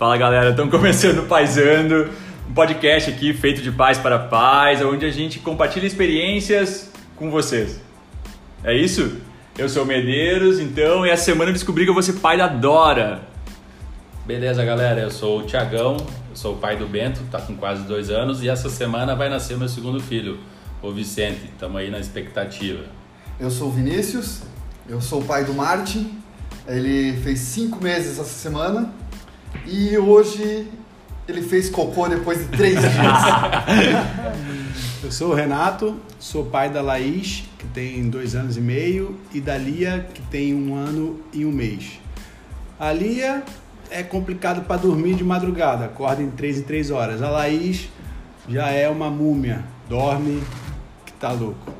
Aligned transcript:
Fala 0.00 0.16
galera, 0.16 0.48
estamos 0.48 0.70
começando 0.70 1.18
o 1.18 1.26
Paisando, 1.26 2.08
um 2.48 2.54
podcast 2.54 3.10
aqui 3.10 3.34
feito 3.34 3.60
de 3.60 3.70
paz 3.70 3.98
para 3.98 4.18
paz, 4.18 4.80
onde 4.80 5.04
a 5.04 5.10
gente 5.10 5.38
compartilha 5.38 5.86
experiências 5.86 6.90
com 7.16 7.30
vocês. 7.30 7.78
É 8.64 8.74
isso? 8.74 9.18
Eu 9.58 9.68
sou 9.68 9.82
o 9.82 9.86
Medeiros, 9.86 10.58
então, 10.58 11.04
e 11.04 11.10
essa 11.10 11.24
semana 11.24 11.50
eu 11.50 11.52
descobri 11.52 11.84
que 11.84 11.90
eu 11.90 11.92
vou 11.92 12.02
ser 12.02 12.14
pai 12.14 12.38
da 12.38 12.48
Dora. 12.48 13.20
Beleza, 14.24 14.64
galera, 14.64 15.02
eu 15.02 15.10
sou 15.10 15.40
o 15.40 15.42
Tiagão, 15.42 15.98
eu 16.30 16.34
sou 16.34 16.54
o 16.54 16.56
pai 16.56 16.78
do 16.78 16.86
Bento, 16.86 17.20
tá 17.30 17.38
com 17.38 17.54
quase 17.54 17.82
dois 17.82 18.08
anos, 18.08 18.42
e 18.42 18.48
essa 18.48 18.70
semana 18.70 19.14
vai 19.14 19.28
nascer 19.28 19.58
meu 19.58 19.68
segundo 19.68 20.00
filho, 20.00 20.38
o 20.80 20.90
Vicente. 20.92 21.44
Estamos 21.44 21.76
aí 21.76 21.90
na 21.90 21.98
expectativa. 21.98 22.84
Eu 23.38 23.50
sou 23.50 23.68
o 23.68 23.70
Vinícius, 23.70 24.40
eu 24.88 24.98
sou 24.98 25.20
o 25.20 25.24
pai 25.26 25.44
do 25.44 25.52
Martin, 25.52 26.18
ele 26.66 27.18
fez 27.18 27.40
cinco 27.40 27.84
meses 27.84 28.18
essa 28.18 28.24
semana 28.24 28.98
e 29.66 29.96
hoje 29.96 30.66
ele 31.28 31.42
fez 31.42 31.70
cocô 31.70 32.08
depois 32.08 32.38
de 32.38 32.56
três 32.56 32.80
dias. 32.80 32.92
Eu 35.02 35.10
sou 35.10 35.30
o 35.30 35.34
Renato, 35.34 35.96
sou 36.18 36.44
pai 36.44 36.68
da 36.68 36.82
Laís, 36.82 37.44
que 37.58 37.66
tem 37.68 38.08
dois 38.10 38.34
anos 38.34 38.56
e 38.56 38.60
meio, 38.60 39.18
e 39.32 39.40
da 39.40 39.56
Lia, 39.56 40.06
que 40.12 40.20
tem 40.22 40.54
um 40.54 40.74
ano 40.74 41.20
e 41.32 41.44
um 41.44 41.50
mês. 41.50 41.98
A 42.78 42.92
Lia 42.92 43.42
é 43.90 44.02
complicado 44.02 44.62
para 44.62 44.76
dormir 44.76 45.14
de 45.14 45.24
madrugada, 45.24 45.86
acorda 45.86 46.22
em 46.22 46.30
três 46.30 46.58
em 46.58 46.62
três 46.62 46.90
horas. 46.90 47.22
A 47.22 47.30
Laís 47.30 47.88
já 48.48 48.68
é 48.68 48.88
uma 48.88 49.10
múmia, 49.10 49.64
dorme 49.88 50.42
que 51.06 51.12
tá 51.14 51.32
louco. 51.32 51.72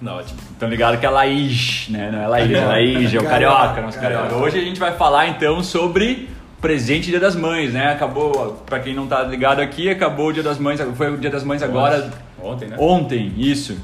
Não, 0.00 0.16
ótimo. 0.16 0.38
Então 0.56 0.68
ligado 0.68 0.98
que 0.98 1.06
é 1.06 1.10
Laís, 1.10 1.88
né? 1.90 2.10
Não 2.12 2.22
é 2.22 2.26
Laís, 2.28 2.52
é 2.52 2.64
Laís, 2.64 3.14
é 3.14 3.18
o 3.18 3.24
carioca, 3.24 3.82
nosso 3.82 3.98
carioca. 3.98 4.36
Hoje 4.36 4.58
a 4.58 4.62
gente 4.62 4.78
vai 4.78 4.96
falar 4.96 5.28
então 5.28 5.62
sobre 5.62 6.28
presente 6.60 7.10
Dia 7.10 7.20
das 7.20 7.36
Mães, 7.36 7.72
né? 7.72 7.92
Acabou, 7.92 8.62
para 8.66 8.80
quem 8.80 8.94
não 8.94 9.06
tá 9.06 9.22
ligado 9.22 9.60
aqui, 9.60 9.88
acabou 9.88 10.28
o 10.28 10.32
Dia 10.32 10.42
das 10.42 10.58
Mães, 10.58 10.80
foi 10.96 11.12
o 11.12 11.16
Dia 11.16 11.30
das 11.30 11.44
Mães 11.44 11.62
agora. 11.62 12.10
Ontem, 12.42 12.66
né? 12.68 12.76
Ontem, 12.78 13.32
isso. 13.36 13.76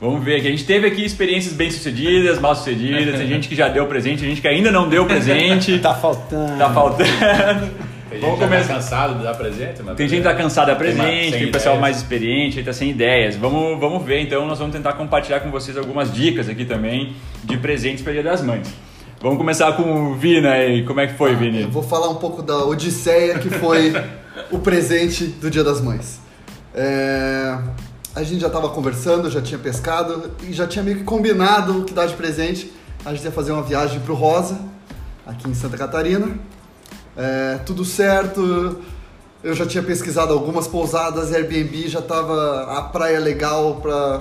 Vamos 0.00 0.22
ver 0.24 0.36
aqui. 0.36 0.48
A 0.48 0.50
gente 0.50 0.64
teve 0.64 0.86
aqui 0.86 1.04
experiências 1.04 1.54
bem 1.54 1.70
sucedidas, 1.70 2.38
mal 2.38 2.54
sucedidas, 2.54 3.16
tem 3.18 3.26
gente 3.26 3.48
que 3.48 3.54
já 3.54 3.68
deu 3.68 3.86
presente, 3.86 4.20
tem 4.20 4.28
gente 4.28 4.40
que 4.40 4.48
ainda 4.48 4.70
não 4.70 4.88
deu 4.88 5.06
presente. 5.06 5.78
Tá 5.84 5.94
faltando. 5.94 6.58
Tá 6.58 6.70
faltando. 6.70 7.70
Tem 8.10 8.20
Vamos 8.20 8.38
gente 8.38 8.48
que 8.48 8.54
começar. 8.54 8.68
tá 8.68 8.74
cansado 8.74 9.14
de 9.16 9.22
dar 9.24 9.34
presente, 9.34 9.82
mas 9.82 9.96
Tem 9.96 10.08
gente 10.08 10.18
que 10.18 10.24
tá 10.24 10.34
cansada 10.34 10.72
da 10.74 10.78
Tem 10.78 10.94
ma- 10.94 11.04
presente, 11.04 11.30
sem 11.30 11.38
tem 11.40 11.50
pessoal 11.52 11.78
mais 11.78 11.96
experiente, 11.96 12.58
aí 12.58 12.64
tá 12.64 12.72
sem 12.72 12.90
ideias. 12.90 13.34
Vamos, 13.36 13.80
vamos 13.80 14.04
ver 14.04 14.20
então, 14.20 14.46
nós 14.46 14.58
vamos 14.58 14.74
tentar 14.74 14.92
compartilhar 14.92 15.40
com 15.40 15.50
vocês 15.50 15.76
algumas 15.76 16.12
dicas 16.12 16.48
aqui 16.48 16.64
também 16.64 17.14
de 17.42 17.56
presentes 17.56 18.04
para 18.04 18.12
Dia 18.12 18.22
das 18.22 18.40
Mães. 18.42 18.68
Vamos 19.24 19.38
começar 19.38 19.72
com 19.72 20.10
o 20.10 20.14
Vina 20.16 20.50
aí. 20.50 20.84
Como 20.84 21.00
é 21.00 21.06
que 21.06 21.14
foi, 21.14 21.34
Vini? 21.34 21.62
Eu 21.62 21.70
vou 21.70 21.82
falar 21.82 22.10
um 22.10 22.16
pouco 22.16 22.42
da 22.42 22.62
odisseia 22.62 23.38
que 23.38 23.48
foi 23.48 23.90
o 24.52 24.58
presente 24.58 25.24
do 25.24 25.50
Dia 25.50 25.64
das 25.64 25.80
Mães. 25.80 26.20
É, 26.74 27.56
A 28.14 28.22
gente 28.22 28.42
já 28.42 28.48
estava 28.48 28.68
conversando, 28.68 29.30
já 29.30 29.40
tinha 29.40 29.58
pescado 29.58 30.30
e 30.42 30.52
já 30.52 30.66
tinha 30.66 30.84
meio 30.84 30.98
que 30.98 31.04
combinado 31.04 31.80
o 31.80 31.84
que 31.86 31.94
dar 31.94 32.04
de 32.04 32.12
presente. 32.12 32.70
A 33.02 33.14
gente 33.14 33.24
ia 33.24 33.32
fazer 33.32 33.52
uma 33.52 33.62
viagem 33.62 33.98
pro 34.00 34.12
Rosa, 34.12 34.60
aqui 35.26 35.48
em 35.48 35.54
Santa 35.54 35.78
Catarina. 35.78 36.38
É, 37.16 37.60
tudo 37.64 37.82
certo. 37.82 38.78
Eu 39.42 39.54
já 39.54 39.64
tinha 39.64 39.82
pesquisado 39.82 40.34
algumas 40.34 40.68
pousadas, 40.68 41.32
Airbnb, 41.32 41.88
já 41.88 42.02
tava 42.02 42.76
a 42.76 42.82
praia 42.82 43.20
legal 43.20 43.76
para 43.76 44.20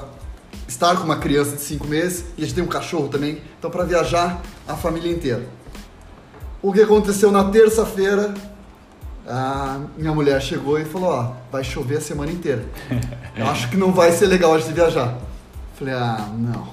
estar 0.68 0.96
com 0.98 1.04
uma 1.04 1.18
criança 1.18 1.56
de 1.56 1.62
5 1.62 1.88
meses 1.88 2.26
e 2.38 2.44
a 2.44 2.46
gente 2.46 2.56
tem 2.56 2.64
um 2.64 2.68
cachorro 2.68 3.08
também, 3.08 3.42
então 3.60 3.70
para 3.72 3.84
viajar 3.84 4.42
a 4.68 4.76
família 4.76 5.12
inteira. 5.12 5.44
O 6.62 6.72
que 6.72 6.82
aconteceu 6.82 7.32
na 7.32 7.44
terça-feira? 7.46 8.34
A 9.28 9.80
minha 9.98 10.14
mulher 10.14 10.42
chegou 10.42 10.78
e 10.80 10.86
falou: 10.86 11.10
Ó, 11.10 11.32
vai 11.52 11.64
chover 11.64 11.98
a 11.98 12.02
semana 12.02 12.32
inteira. 12.32 12.64
Eu 13.36 13.48
acho 13.48 13.70
que 13.70 13.78
não 13.78 13.92
vai 13.94 14.12
ser 14.12 14.28
legal 14.28 14.54
a 14.54 14.60
gente 14.60 14.74
viajar. 14.74 15.18
Falei: 15.78 15.94
Ah, 15.94 16.30
não. 16.38 16.68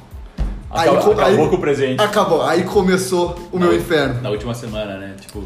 Acabou, 0.70 1.00
co- 1.14 1.20
acabou 1.20 1.48
com 1.48 1.56
o 1.56 1.60
presente. 1.60 2.00
Acabou. 2.00 2.42
Aí 2.42 2.62
começou 2.64 3.36
o 3.52 3.58
meu 3.58 3.74
inferno. 3.76 4.20
Na 4.22 4.30
última 4.30 4.54
semana, 4.54 4.98
né? 4.98 5.14
Tipo, 5.20 5.44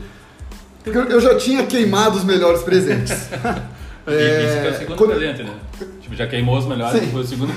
eu 0.84 0.92
eu 1.10 1.20
já 1.20 1.34
tinha 1.36 1.64
queimado 1.66 2.16
os 2.18 2.24
melhores 2.24 2.62
presentes. 2.62 3.28
que 4.04 4.10
é 4.12 4.70
o 4.74 4.78
segundo 4.78 4.96
quando- 4.98 5.14
presente, 5.14 5.42
né? 5.42 5.54
Tipo, 6.04 6.14
já 6.16 6.26
queimou 6.26 6.58
os 6.58 6.66
melhores, 6.66 7.00
Sim. 7.00 7.10
foi 7.10 7.22
o 7.22 7.26
segundo 7.26 7.52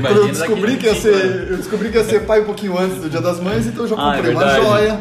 Quando 0.00 0.16
eu 0.16 0.28
descobri, 0.28 0.76
que 0.76 0.86
ia 0.86 0.92
25 0.94 1.08
anos. 1.16 1.22
ser, 1.32 1.50
eu 1.50 1.56
descobri 1.56 1.88
que 1.90 1.98
ia 1.98 2.04
ser 2.04 2.20
pai 2.20 2.40
um 2.40 2.44
pouquinho 2.44 2.78
antes 2.78 2.98
do 2.98 3.10
Dia 3.10 3.20
das 3.20 3.40
Mães, 3.40 3.66
então 3.66 3.82
eu 3.84 3.88
já 3.88 3.96
Ah, 3.98 4.12
é 4.12 4.16
comprei 4.16 4.32
uma 4.34 4.44
verdade. 4.44 4.64
joia. 4.66 5.00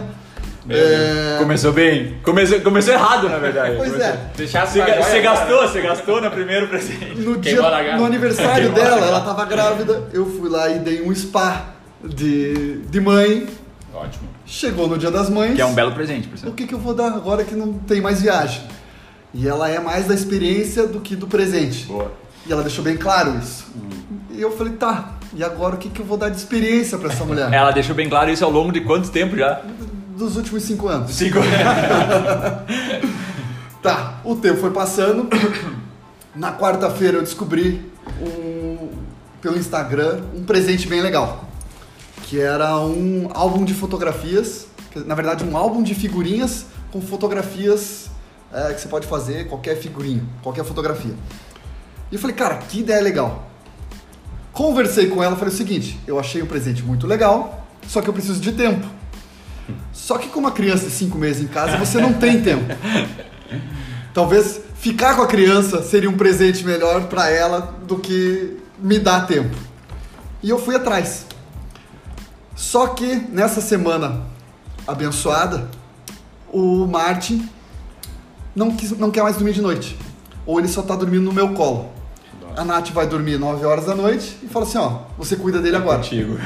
É, 0.69 1.35
Começou 1.39 1.71
bem. 1.73 2.15
Começou, 2.23 2.59
começou 2.61 2.93
errado, 2.93 3.27
na 3.29 3.37
verdade. 3.37 3.75
Pois 3.77 3.91
Começou- 3.91 4.11
é. 4.13 4.19
Deixasse 4.37 4.79
Você, 4.79 4.91
você 5.03 5.21
gastou, 5.21 5.61
você 5.67 5.81
gastou 5.81 6.21
no 6.21 6.31
primeiro 6.31 6.67
presente. 6.67 7.19
no, 7.19 7.37
dia, 7.37 7.61
no 7.97 8.05
aniversário 8.05 8.71
dela, 8.71 9.05
ela 9.07 9.21
tava 9.21 9.45
grávida, 9.45 10.03
eu 10.13 10.25
fui 10.25 10.49
lá 10.49 10.69
e 10.69 10.79
dei 10.79 11.01
um 11.03 11.13
spa 11.13 11.65
de, 12.03 12.77
de 12.89 12.99
mãe. 13.01 13.47
Ótimo. 13.93 14.29
Chegou 14.45 14.87
no 14.87 14.97
Dia 14.97 15.11
das 15.11 15.29
Mães. 15.29 15.55
Que 15.55 15.61
é 15.61 15.65
um 15.65 15.73
belo 15.73 15.91
presente, 15.93 16.27
por 16.27 16.35
O 16.35 16.37
sinal. 16.39 16.53
que, 16.53 16.65
que 16.67 16.73
eu 16.73 16.79
vou 16.79 16.93
dar 16.93 17.07
agora 17.07 17.43
que 17.43 17.53
não 17.55 17.73
tem 17.73 18.01
mais 18.01 18.21
viagem? 18.21 18.61
E 19.33 19.47
ela 19.47 19.69
é 19.69 19.79
mais 19.79 20.07
da 20.07 20.13
experiência 20.13 20.85
do 20.87 20.99
que 20.99 21.15
do 21.15 21.27
presente. 21.27 21.85
Boa. 21.85 22.11
E 22.45 22.51
ela 22.51 22.63
deixou 22.63 22.83
bem 22.83 22.97
claro 22.97 23.37
isso. 23.37 23.65
E 24.31 24.41
eu 24.41 24.51
falei, 24.51 24.73
tá, 24.73 25.15
e 25.33 25.43
agora 25.43 25.75
o 25.75 25.77
que, 25.77 25.89
que 25.89 26.01
eu 26.01 26.05
vou 26.05 26.17
dar 26.17 26.29
de 26.29 26.37
experiência 26.37 26.97
pra 26.97 27.09
essa 27.09 27.23
mulher? 27.23 27.51
Ela 27.53 27.71
deixou 27.71 27.95
bem 27.95 28.09
claro 28.09 28.29
isso 28.29 28.43
ao 28.43 28.51
longo 28.51 28.71
de 28.71 28.81
quanto 28.81 29.09
tempo 29.09 29.37
já? 29.37 29.61
Dos 30.17 30.35
últimos 30.35 30.63
cinco 30.63 30.87
anos. 30.87 31.11
Cinco. 31.11 31.39
Tá, 33.81 34.19
o 34.23 34.35
tempo 34.35 34.59
foi 34.59 34.69
passando. 34.69 35.27
Na 36.35 36.55
quarta-feira 36.55 37.17
eu 37.17 37.23
descobri 37.23 37.83
um, 38.21 38.89
pelo 39.41 39.57
Instagram 39.57 40.21
um 40.35 40.43
presente 40.43 40.87
bem 40.87 41.01
legal. 41.01 41.45
Que 42.27 42.39
era 42.39 42.77
um 42.77 43.27
álbum 43.33 43.65
de 43.65 43.73
fotografias. 43.73 44.67
Na 44.93 45.15
verdade, 45.15 45.43
um 45.43 45.57
álbum 45.57 45.81
de 45.81 45.95
figurinhas 45.95 46.67
com 46.91 47.01
fotografias 47.01 48.10
é, 48.53 48.73
que 48.73 48.81
você 48.81 48.87
pode 48.87 49.07
fazer, 49.07 49.47
qualquer 49.47 49.77
figurinha, 49.77 50.23
qualquer 50.41 50.65
fotografia. 50.65 51.13
E 52.11 52.15
eu 52.15 52.19
falei, 52.19 52.35
cara, 52.35 52.57
que 52.57 52.79
ideia 52.79 53.01
legal. 53.01 53.49
Conversei 54.51 55.07
com 55.07 55.23
ela, 55.23 55.35
falei 55.35 55.53
o 55.53 55.57
seguinte: 55.57 55.99
eu 56.05 56.19
achei 56.19 56.41
um 56.41 56.45
presente 56.45 56.83
muito 56.83 57.07
legal, 57.07 57.65
só 57.87 58.01
que 58.01 58.09
eu 58.09 58.13
preciso 58.13 58.39
de 58.39 58.51
tempo. 58.51 58.85
Só 59.93 60.17
que 60.17 60.27
com 60.27 60.39
uma 60.39 60.51
criança 60.51 60.85
de 60.85 60.91
5 60.91 61.17
meses 61.17 61.41
em 61.41 61.47
casa, 61.47 61.77
você 61.77 62.01
não 62.01 62.13
tem 62.13 62.41
tempo. 62.41 62.65
Talvez 64.13 64.59
ficar 64.75 65.15
com 65.15 65.21
a 65.21 65.27
criança 65.27 65.81
seria 65.83 66.09
um 66.09 66.17
presente 66.17 66.65
melhor 66.65 67.07
para 67.07 67.29
ela 67.29 67.75
do 67.83 67.97
que 67.97 68.57
me 68.77 68.99
dar 68.99 69.25
tempo. 69.25 69.55
E 70.43 70.49
eu 70.49 70.59
fui 70.59 70.75
atrás. 70.75 71.25
Só 72.55 72.87
que 72.87 73.15
nessa 73.31 73.61
semana 73.61 74.25
abençoada, 74.85 75.69
o 76.51 76.85
Martin 76.85 77.47
não, 78.55 78.71
quis- 78.75 78.97
não 78.97 79.11
quer 79.11 79.23
mais 79.23 79.35
dormir 79.35 79.53
de 79.53 79.61
noite. 79.61 79.97
Ou 80.45 80.59
ele 80.59 80.67
só 80.67 80.81
tá 80.81 80.95
dormindo 80.95 81.23
no 81.23 81.31
meu 81.33 81.49
colo. 81.53 81.89
A 82.57 82.65
Nath 82.65 82.89
vai 82.89 83.07
dormir 83.07 83.37
9 83.39 83.65
horas 83.65 83.85
da 83.85 83.95
noite 83.95 84.35
e 84.43 84.47
fala 84.47 84.65
assim: 84.65 84.77
ó, 84.77 85.03
você 85.17 85.37
cuida 85.37 85.59
dele 85.61 85.77
agora. 85.77 85.99
Contigo. 85.99 86.37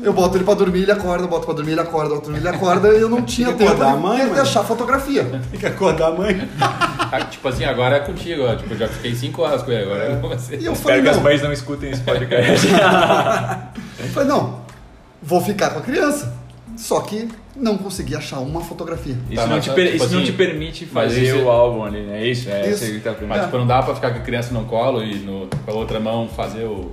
Eu 0.00 0.12
boto 0.12 0.36
ele 0.36 0.44
pra 0.44 0.54
dormir, 0.54 0.82
ele 0.82 0.92
acorda, 0.92 1.26
boto 1.26 1.44
pra 1.44 1.54
dormir, 1.56 1.72
ele 1.72 1.80
acorda, 1.80 2.10
boto 2.10 2.20
pra 2.22 2.30
dormir, 2.32 2.46
ele 2.46 2.56
acorda, 2.56 2.88
e 2.88 3.00
eu 3.00 3.08
não 3.08 3.22
tinha 3.22 3.48
Tem 3.48 3.56
que 3.56 3.64
tempo 3.64 3.72
acordar 3.82 3.92
a 3.92 3.96
de, 3.96 4.02
mãe, 4.02 4.32
de 4.32 4.38
achar 4.40 4.62
fotografia. 4.62 5.24
Tem 5.50 5.58
que 5.58 5.66
acordar 5.66 6.06
a 6.08 6.12
mãe. 6.12 6.48
Ah, 6.60 7.20
Tipo 7.24 7.48
assim, 7.48 7.64
agora 7.64 7.96
é 7.96 8.00
contigo, 8.00 8.42
ó. 8.44 8.54
Tipo, 8.54 8.76
já 8.76 8.86
fiquei 8.86 9.12
5 9.14 9.42
horas 9.42 9.62
com 9.62 9.72
ele, 9.72 9.82
agora 9.82 10.04
é 10.12 10.16
com 10.16 10.28
você. 10.28 10.56
E 10.56 10.64
eu 10.66 10.74
falei, 10.76 10.98
Espero 10.98 11.02
que 11.02 11.08
as 11.08 11.16
não, 11.16 11.22
mães 11.24 11.42
não 11.42 11.52
escutem 11.52 11.90
esse 11.90 12.00
podcast. 12.02 12.68
eu 13.98 14.06
falei, 14.08 14.28
não, 14.28 14.60
vou 15.20 15.40
ficar 15.40 15.70
com 15.70 15.80
a 15.80 15.82
criança. 15.82 16.32
Só 16.76 17.00
que 17.00 17.28
não 17.54 17.76
consegui 17.76 18.16
achar 18.16 18.38
uma 18.40 18.60
fotografia. 18.62 19.16
Isso, 19.30 19.40
Tá, 19.42 19.46
não, 19.46 19.60
te, 19.60 19.70
per- 19.70 19.92
tipo 19.92 20.04
isso 20.04 20.14
não 20.14 20.22
assim, 20.22 20.30
te 20.30 20.36
permite 20.36 20.88
mas 20.92 21.12
fazer 21.12 21.24
isso- 21.26 21.38
o 21.44 21.50
álbum 21.50 21.84
ali, 21.84 22.00
né? 22.02 22.22
É 22.22 22.26
isso? 22.26 22.48
É 22.50 22.68
Isso. 22.70 22.84
que 22.84 23.00
tá 23.00 23.10
Mas 23.10 23.18
permitindo. 23.18 23.44
tipo, 23.46 23.58
não 23.58 23.66
dá 23.66 23.82
pra 23.82 23.94
ficar 23.94 24.10
com 24.12 24.18
a 24.18 24.22
criança 24.22 24.52
no 24.54 24.64
colo 24.64 25.02
e 25.04 25.16
no, 25.16 25.48
com 25.64 25.70
a 25.70 25.74
outra 25.74 26.00
mão 26.00 26.28
fazer 26.28 26.64
o. 26.64 26.90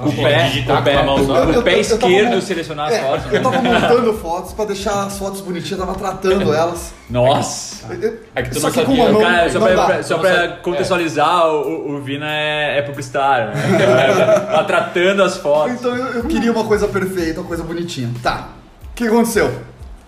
O 0.00 0.12
pé, 0.12 0.44
digitar 0.44 0.80
o 0.80 0.84
pé, 0.84 1.02
mão 1.02 1.16
o 1.16 1.34
eu 1.52 1.80
esquerdo 1.80 2.40
selecionar 2.40 2.86
as 2.86 2.94
É, 2.94 3.02
fotos. 3.02 3.24
eu 3.26 3.32
né? 3.32 3.40
tava 3.40 3.60
montando 3.62 4.14
fotos 4.14 4.52
pra 4.52 4.64
deixar 4.64 5.06
as 5.06 5.18
fotos 5.18 5.40
bonitinhas, 5.40 5.80
tava 5.80 5.94
tratando 5.96 6.52
elas. 6.54 6.94
Nossa! 7.10 7.92
Eu- 7.94 8.16
É 8.32 8.42
que 8.44 8.50
tu 8.50 8.60
Só 8.60 8.68
não 8.68 8.74
que 8.74 8.84
com 8.84 8.96
sabia, 8.96 9.12
mão 9.12 9.20
Cara, 9.20 9.50
só 9.50 9.58
não 9.58 9.66
pra, 9.66 9.86
dá. 9.86 10.02
só 10.04 10.14
não 10.14 10.20
pra 10.20 10.48
contextualizar, 10.62 11.46
o, 11.48 11.96
o 11.96 12.00
Vina 12.00 12.26
é, 12.32 12.78
é 12.78 12.82
publicitário, 12.82 13.48
né? 13.48 13.54
Tá 14.52 14.62
tratando 14.62 15.20
as 15.24 15.36
fotos. 15.36 15.72
Então 15.74 15.96
eu, 15.96 16.06
eu 16.14 16.24
queria 16.26 16.52
uma 16.52 16.62
coisa 16.64 16.86
perfeita, 16.86 17.40
uma 17.40 17.48
coisa 17.48 17.64
bonitinha. 17.64 18.08
Tá. 18.22 18.50
O 18.98 19.00
que 19.00 19.06
aconteceu? 19.06 19.48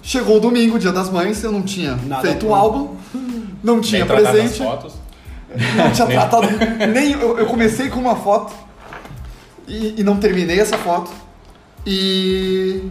Chegou 0.02 0.38
o 0.38 0.40
domingo, 0.40 0.76
dia 0.76 0.90
das 0.90 1.08
mães, 1.08 1.44
eu 1.44 1.52
não 1.52 1.62
tinha 1.62 1.94
Nada 1.94 2.22
feito 2.22 2.46
o 2.46 2.48
pronto. 2.48 2.54
álbum, 2.54 2.96
não 3.62 3.80
tinha 3.80 4.04
Nem 4.04 4.16
presente, 4.16 4.58
fotos. 4.58 4.94
não 5.76 5.92
tinha 5.92 6.06
tratado 6.10 6.48
nem. 6.92 7.12
Eu, 7.12 7.38
eu 7.38 7.46
comecei 7.46 7.88
com 7.88 8.00
uma 8.00 8.16
foto 8.16 8.52
e, 9.68 10.00
e 10.00 10.02
não 10.02 10.16
terminei 10.16 10.58
essa 10.58 10.76
foto. 10.76 11.08
E 11.86 12.90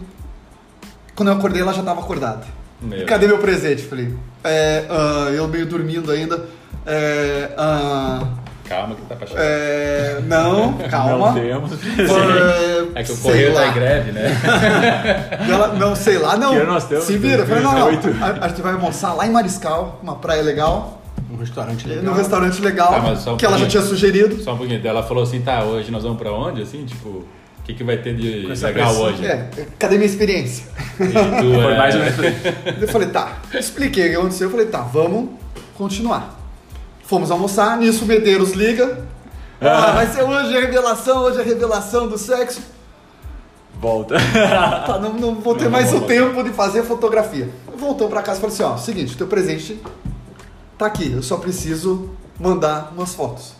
quando 1.14 1.28
eu 1.28 1.34
acordei, 1.34 1.60
ela 1.60 1.74
já 1.74 1.80
estava 1.80 2.00
acordada. 2.00 2.46
Meu. 2.80 3.04
Cadê 3.04 3.26
meu 3.26 3.36
presente? 3.36 3.82
Falei, 3.82 4.14
é, 4.42 4.86
ah, 4.88 5.28
eu 5.34 5.46
meio 5.48 5.66
dormindo 5.66 6.10
ainda. 6.10 6.46
É, 6.86 7.50
ah, 7.58 8.26
Calma 8.70 8.94
que 8.94 9.02
tá 9.02 9.16
pra 9.16 9.26
chegar. 9.26 9.42
é, 9.42 10.20
não, 10.26 10.74
calma. 10.88 11.32
Não 11.32 11.34
temos. 11.34 11.70
É 12.94 13.02
que 13.04 13.12
o 13.12 13.16
correio 13.18 13.52
tá 13.54 13.60
lá. 13.60 13.68
em 13.68 13.72
greve, 13.72 14.12
né? 14.12 14.30
Ela, 15.48 15.68
não, 15.74 15.94
sei 15.94 16.18
lá, 16.18 16.36
não. 16.36 16.52
Que 16.58 16.64
nós 16.64 16.84
estamos? 16.84 17.04
Se 17.04 17.18
vira. 17.18 17.44
Falei, 17.46 17.62
não, 17.62 17.72
não. 17.72 17.84
2018. 17.92 18.24
A, 18.42 18.44
a 18.44 18.48
gente 18.48 18.62
vai 18.62 18.72
almoçar 18.74 19.12
lá 19.14 19.26
em 19.26 19.30
Mariscal, 19.30 19.98
uma 20.02 20.16
praia 20.16 20.42
legal, 20.42 21.02
Um 21.32 21.36
restaurante 21.36 21.86
legal. 21.86 22.04
num 22.04 22.12
restaurante 22.12 22.60
legal, 22.62 22.92
Tá, 22.92 23.00
mas 23.00 23.18
só 23.20 23.34
um 23.34 23.36
que 23.36 23.44
ela 23.46 23.58
já 23.58 23.66
tinha 23.66 23.82
sugerido. 23.82 24.40
Só 24.42 24.54
um 24.54 24.56
pouquinho. 24.58 24.80
Ela 24.86 25.02
falou 25.02 25.22
assim, 25.24 25.40
tá, 25.40 25.62
hoje 25.64 25.90
nós 25.90 26.02
vamos 26.04 26.18
pra 26.18 26.32
onde? 26.32 26.62
Assim, 26.62 26.84
tipo, 26.84 27.08
o 27.08 27.26
que, 27.64 27.74
que 27.74 27.84
vai 27.84 27.96
ter 27.98 28.14
de 28.16 28.46
legal 28.46 28.94
hoje? 28.96 29.24
É, 29.26 29.48
cadê 29.78 29.96
minha 29.96 30.06
experiência? 30.08 30.64
E 30.98 31.06
tu, 31.06 31.62
Foi 31.62 31.72
é, 31.74 31.78
mais 31.78 31.94
ou 31.94 32.00
menos. 32.00 32.18
Eu 32.80 32.88
falei, 32.88 33.08
tá, 33.08 33.38
expliquei 33.54 34.06
o 34.06 34.10
que 34.10 34.16
aconteceu. 34.16 34.46
Eu 34.46 34.50
falei, 34.50 34.66
tá, 34.66 34.80
vamos 34.80 35.30
continuar. 35.76 36.39
Fomos 37.10 37.32
almoçar, 37.32 37.76
nisso 37.76 38.04
o 38.04 38.06
Medeiros 38.06 38.52
liga. 38.52 39.04
Ah, 39.60 39.90
vai 39.90 40.06
ser 40.06 40.22
hoje 40.22 40.56
a 40.56 40.60
revelação, 40.60 41.24
hoje 41.24 41.40
a 41.40 41.42
revelação 41.42 42.06
do 42.06 42.16
sexo. 42.16 42.62
Volta. 43.80 44.14
Tá, 44.86 44.96
não, 45.00 45.14
não 45.14 45.34
vou 45.34 45.56
ter 45.56 45.64
Não, 45.64 45.72
mais 45.72 45.90
não 45.90 45.98
o 45.98 46.06
tempo 46.06 46.40
de 46.44 46.50
fazer 46.50 46.84
fotografia. 46.84 47.50
Voltou 47.76 48.08
pra 48.08 48.22
casa 48.22 48.38
e 48.38 48.40
falou 48.40 48.54
assim, 48.54 48.62
ó, 48.62 48.76
seguinte, 48.76 49.16
teu 49.16 49.26
presente 49.26 49.82
tá 50.78 50.86
aqui, 50.86 51.10
eu 51.10 51.20
só 51.20 51.38
preciso 51.38 52.10
mandar 52.38 52.92
umas 52.96 53.12
fotos. 53.12 53.54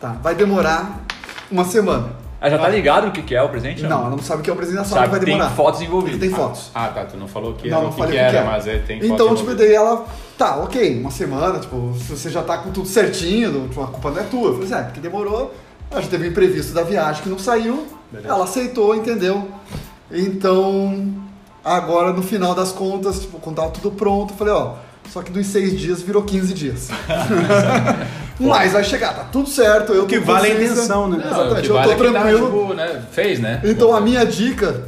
Tá, 0.00 0.16
vai 0.20 0.34
demorar 0.34 1.00
uma 1.48 1.64
semana. 1.64 2.08
Ah, 2.46 2.50
já 2.50 2.58
tá 2.58 2.68
ligado 2.68 3.08
o 3.08 3.10
que 3.12 3.22
que 3.22 3.34
é 3.34 3.42
o 3.42 3.48
presente? 3.48 3.82
Não, 3.82 4.00
ela 4.02 4.10
não 4.10 4.18
sabe 4.18 4.40
o 4.40 4.44
que 4.44 4.50
é 4.50 4.52
o 4.52 4.56
presente, 4.56 4.76
ela 4.76 4.84
sabe, 4.84 4.94
Sabe 5.00 5.04
que 5.06 5.10
vai 5.10 5.20
que 5.20 5.26
tem 5.26 5.34
demorar. 5.36 5.54
fotos 5.56 5.80
envolvidas. 5.82 6.20
Tem 6.20 6.30
fotos. 6.30 6.70
Ah, 6.74 6.88
tá, 6.88 7.04
tu 7.04 7.16
não 7.16 7.26
falou 7.28 7.54
que 7.54 7.68
Não, 7.68 7.78
era 7.78 7.86
não 7.86 7.92
o 7.92 7.94
que, 7.96 8.02
que 8.02 8.08
que 8.12 8.16
era, 8.16 8.38
era. 8.38 8.46
mas 8.50 8.66
é, 8.66 8.78
tem 8.78 9.04
Então, 9.04 9.34
tipo, 9.34 9.54
daí 9.54 9.72
ela, 9.74 10.04
tá, 10.38 10.56
ok, 10.58 11.00
uma 11.00 11.10
semana, 11.10 11.58
tipo, 11.58 11.94
se 11.98 12.04
você 12.16 12.30
já 12.30 12.42
tá 12.42 12.58
com 12.58 12.70
tudo 12.70 12.86
certinho, 12.88 13.68
tipo, 13.68 13.82
a 13.82 13.86
culpa 13.88 14.10
não 14.10 14.18
é 14.20 14.22
tua. 14.24 14.48
Eu 14.48 14.52
falei 14.54 14.64
assim, 14.66 14.74
é, 14.74 14.82
porque 14.84 15.00
demorou, 15.00 15.54
a 15.90 16.00
gente 16.00 16.10
teve 16.10 16.26
um 16.26 16.30
imprevisto 16.30 16.72
da 16.72 16.82
viagem 16.82 17.22
que 17.22 17.28
não 17.28 17.38
saiu, 17.38 17.86
Beleza. 18.12 18.32
ela 18.32 18.44
aceitou, 18.44 18.94
entendeu? 18.94 19.48
Então, 20.10 21.14
agora 21.64 22.12
no 22.12 22.22
final 22.22 22.54
das 22.54 22.70
contas, 22.72 23.20
tipo, 23.20 23.38
quando 23.40 23.56
tava 23.56 23.70
tudo 23.70 23.90
pronto, 23.90 24.32
eu 24.34 24.36
falei, 24.36 24.52
ó, 24.54 24.74
só 25.10 25.22
que 25.22 25.30
dos 25.30 25.46
seis 25.46 25.78
dias 25.78 26.00
virou 26.02 26.22
15 26.22 26.54
dias. 26.54 26.88
Mas 28.38 28.72
vai 28.72 28.84
chegar, 28.84 29.14
tá 29.14 29.24
tudo 29.32 29.48
certo, 29.48 29.92
eu 29.92 30.04
O 30.04 30.06
que 30.06 30.18
vale 30.18 30.48
é 30.48 30.52
a 30.52 30.54
intenção, 30.54 31.08
né? 31.08 31.18
Não, 31.18 31.26
Exatamente, 31.26 31.62
que 31.62 31.68
eu 31.70 31.74
vale 31.74 31.86
tô 31.86 31.92
é 31.92 31.96
que 31.96 32.12
tranquilo. 32.12 32.46
tipo, 32.46 32.74
né, 32.74 33.02
fez, 33.10 33.40
né? 33.40 33.60
Então 33.64 33.94
a 33.94 34.00
minha 34.00 34.24
dica 34.26 34.84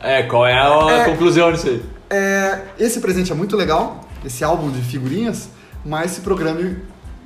É, 0.00 0.22
qual 0.22 0.46
é 0.46 0.54
a 0.54 1.02
É. 1.02 1.04
conclusão 1.04 1.52
disso 1.52 1.68
aí? 1.68 1.82
É, 2.10 2.58
esse 2.78 3.00
presente 3.00 3.30
é 3.30 3.34
muito 3.34 3.56
legal, 3.56 4.00
esse 4.24 4.42
álbum 4.42 4.70
de 4.70 4.80
figurinhas, 4.82 5.48
mas 5.84 6.10
se 6.12 6.20
programe 6.22 6.76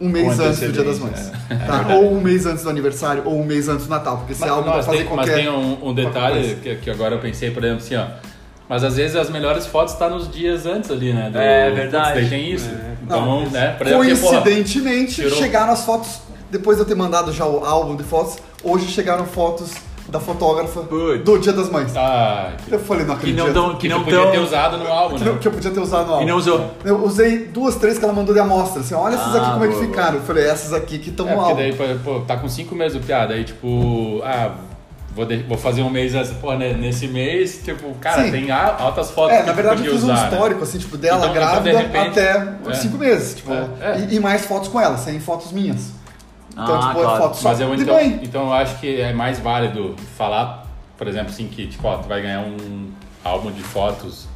um 0.01 0.09
mês 0.09 0.39
antes 0.39 0.61
do 0.61 0.73
Dia 0.73 0.85
das 0.85 0.99
Mães. 0.99 1.33
Tá? 1.67 1.95
Ou 1.95 2.13
um 2.13 2.21
mês 2.21 2.45
antes 2.45 2.63
do 2.65 2.69
aniversário, 2.71 3.23
ou 3.25 3.41
um 3.41 3.45
mês 3.45 3.69
antes 3.69 3.87
do 3.87 3.91
Natal, 3.91 4.19
porque 4.19 4.33
esse 4.33 4.43
Mas, 4.43 4.51
álbum 4.51 4.67
mas 4.67 4.75
vai 4.77 4.85
fazer 4.85 4.97
tem, 4.99 5.07
qualquer... 5.07 5.27
mas 5.33 5.41
tem 5.41 5.49
um, 5.49 5.89
um 5.89 5.95
detalhe 5.95 6.57
que, 6.63 6.75
que 6.77 6.91
agora 6.91 7.15
eu 7.15 7.19
pensei, 7.21 7.51
por 7.51 7.65
exemplo, 7.65 7.83
assim, 7.85 7.97
ó. 7.97 8.05
Mas 8.69 8.83
às 8.83 8.97
vezes 8.97 9.15
as 9.17 9.31
melhores 9.31 9.67
fotos 9.67 9.93
estão 9.93 10.11
nos 10.11 10.31
dias 10.31 10.67
antes 10.67 10.91
ali, 10.91 11.13
né? 11.13 11.31
do- 11.31 11.39
É 11.39 11.71
verdade. 11.71 12.19
Putz, 12.19 12.31
tem 12.31 12.51
isso. 12.51 12.71
Então, 13.03 13.25
Não, 13.25 13.41
né? 13.51 13.75
Por 13.79 13.87
exemplo, 13.87 14.05
porque, 14.05 14.21
porra, 14.21 14.43
Coincidentemente, 14.43 15.31
chegaram 15.31 15.73
as 15.73 15.85
fotos, 15.85 16.21
depois 16.51 16.77
de 16.77 16.83
eu 16.83 16.87
ter 16.87 16.97
mandado 16.97 17.33
já 17.33 17.47
o 17.47 17.65
álbum 17.65 17.95
de 17.95 18.03
fotos, 18.03 18.37
hoje 18.65 18.87
chegaram 18.89 19.25
fotos 19.25 19.73
da 20.09 20.19
fotógrafa 20.21 20.81
Putz. 20.83 21.25
do 21.25 21.39
Dia 21.39 21.53
das 21.53 21.69
Mães. 21.71 21.93
Ah, 21.97 22.53
que, 22.65 22.73
Eu 22.75 22.79
falei, 22.81 23.05
não 23.05 23.15
Que 23.17 23.21
acredito. 23.31 23.45
não 23.47 23.53
tão, 23.53 23.75
que 23.75 23.81
que 23.83 23.89
não 23.89 24.03
podia 24.05 24.21
tão, 24.21 24.31
ter 24.33 24.39
usado 24.39 24.79
no 24.79 24.87
álbum, 24.91 25.17
Que, 25.17 25.25
né? 25.25 25.37
que 25.41 25.49
eu 25.49 25.53
podia 25.53 25.71
ter 25.71 25.81
usado 25.81 26.07
no 26.07 26.13
álbum. 26.15 26.25
e 26.25 26.27
não 26.27 26.37
usou. 26.37 26.71
Eu 26.85 27.05
usei 27.05 27.39
duas, 27.47 27.77
três 27.77 27.99
que 27.99 28.05
ela 28.05 28.13
mandou 28.13 28.33
de 28.35 28.41
amostra. 28.41 28.81
Assim, 28.83 28.95
olha 28.95 29.15
essas 29.15 29.35
Ah, 29.35 29.39
aqui 29.39 29.51
como 29.53 29.65
é 29.65 29.69
que 29.69 29.75
boa, 29.75 29.87
ficaram. 29.87 30.15
Eu 30.17 30.23
falei, 30.23 30.45
essas 30.45 30.73
aqui 30.73 30.99
que 30.99 31.11
estão 31.11 31.29
É, 31.29 31.35
no 31.35 31.41
álbum. 31.41 31.57
daí, 31.57 31.73
pô, 32.05 32.21
tá 32.21 32.37
com 32.37 32.49
cinco 32.49 32.75
meses 32.75 32.97
o 32.97 33.01
piada, 33.01 33.35
aí 33.35 33.43
tipo, 33.45 34.21
ah, 34.25 34.51
vou, 35.17 35.25
de- 35.25 35.43
vou 35.45 35.57
fazer 35.57 35.83
um 35.83 35.89
mês 35.91 36.13
pô, 36.41 36.53
né, 36.55 36.75
nesse 36.75 37.09
mês, 37.09 37.63
tipo, 37.65 37.93
cara, 37.95 38.25
Sim. 38.25 38.31
tem 38.31 38.51
altas 38.51 39.11
fotos 39.11 39.35
É, 39.35 39.41
que 39.41 39.47
na 39.47 39.53
verdade 39.53 39.85
eu 39.87 39.93
fiz 39.95 40.03
um 40.05 40.13
usar, 40.13 40.15
né? 40.23 40.29
histórico, 40.29 40.63
assim, 40.63 40.79
tipo, 40.79 40.97
dela 40.99 41.17
Então- 41.19 41.31
então, 41.31 41.43
grávida 41.43 41.71
de 41.71 41.77
repente- 41.83 42.21
até 42.21 42.49
é. 42.71 42.75
cinco 42.75 42.99
meses, 42.99 43.35
tipo, 43.35 43.53
É, 43.53 43.67
é. 43.81 43.99
E, 44.11 44.17
e 44.17 44.21
mais 44.21 44.45
fotos 44.45 44.69
com 44.69 44.79
ela, 44.79 44.99
sem 44.99 45.19
fotos 45.19 45.51
minhas. 45.53 45.91
Então, 46.53 46.75
Ah, 46.77 46.89
tipo, 46.89 47.01
claro. 47.01 47.17
é 47.17 47.19
foto 47.19 47.37
só 47.39 47.49
Mas 47.49 47.61
eu 47.61 47.75
de 47.75 47.83
então, 47.83 47.95
mãe. 47.95 48.21
então 48.23 48.43
eu 48.47 48.53
acho 48.53 48.79
que 48.79 49.01
é 49.01 49.13
mais 49.13 49.39
válido 49.39 49.97
falar, 50.19 50.67
por 50.99 51.09
exemplo, 51.09 51.31
assim, 51.31 51.49
que 51.49 51.67
tipo, 51.67 51.89
ó, 51.89 51.97
tu 51.97 52.09
vai 52.09 52.21
ganhar 52.23 52.41
um 52.41 52.91
álbum 53.25 53.51
de 53.51 53.63
fotos, 53.63 54.27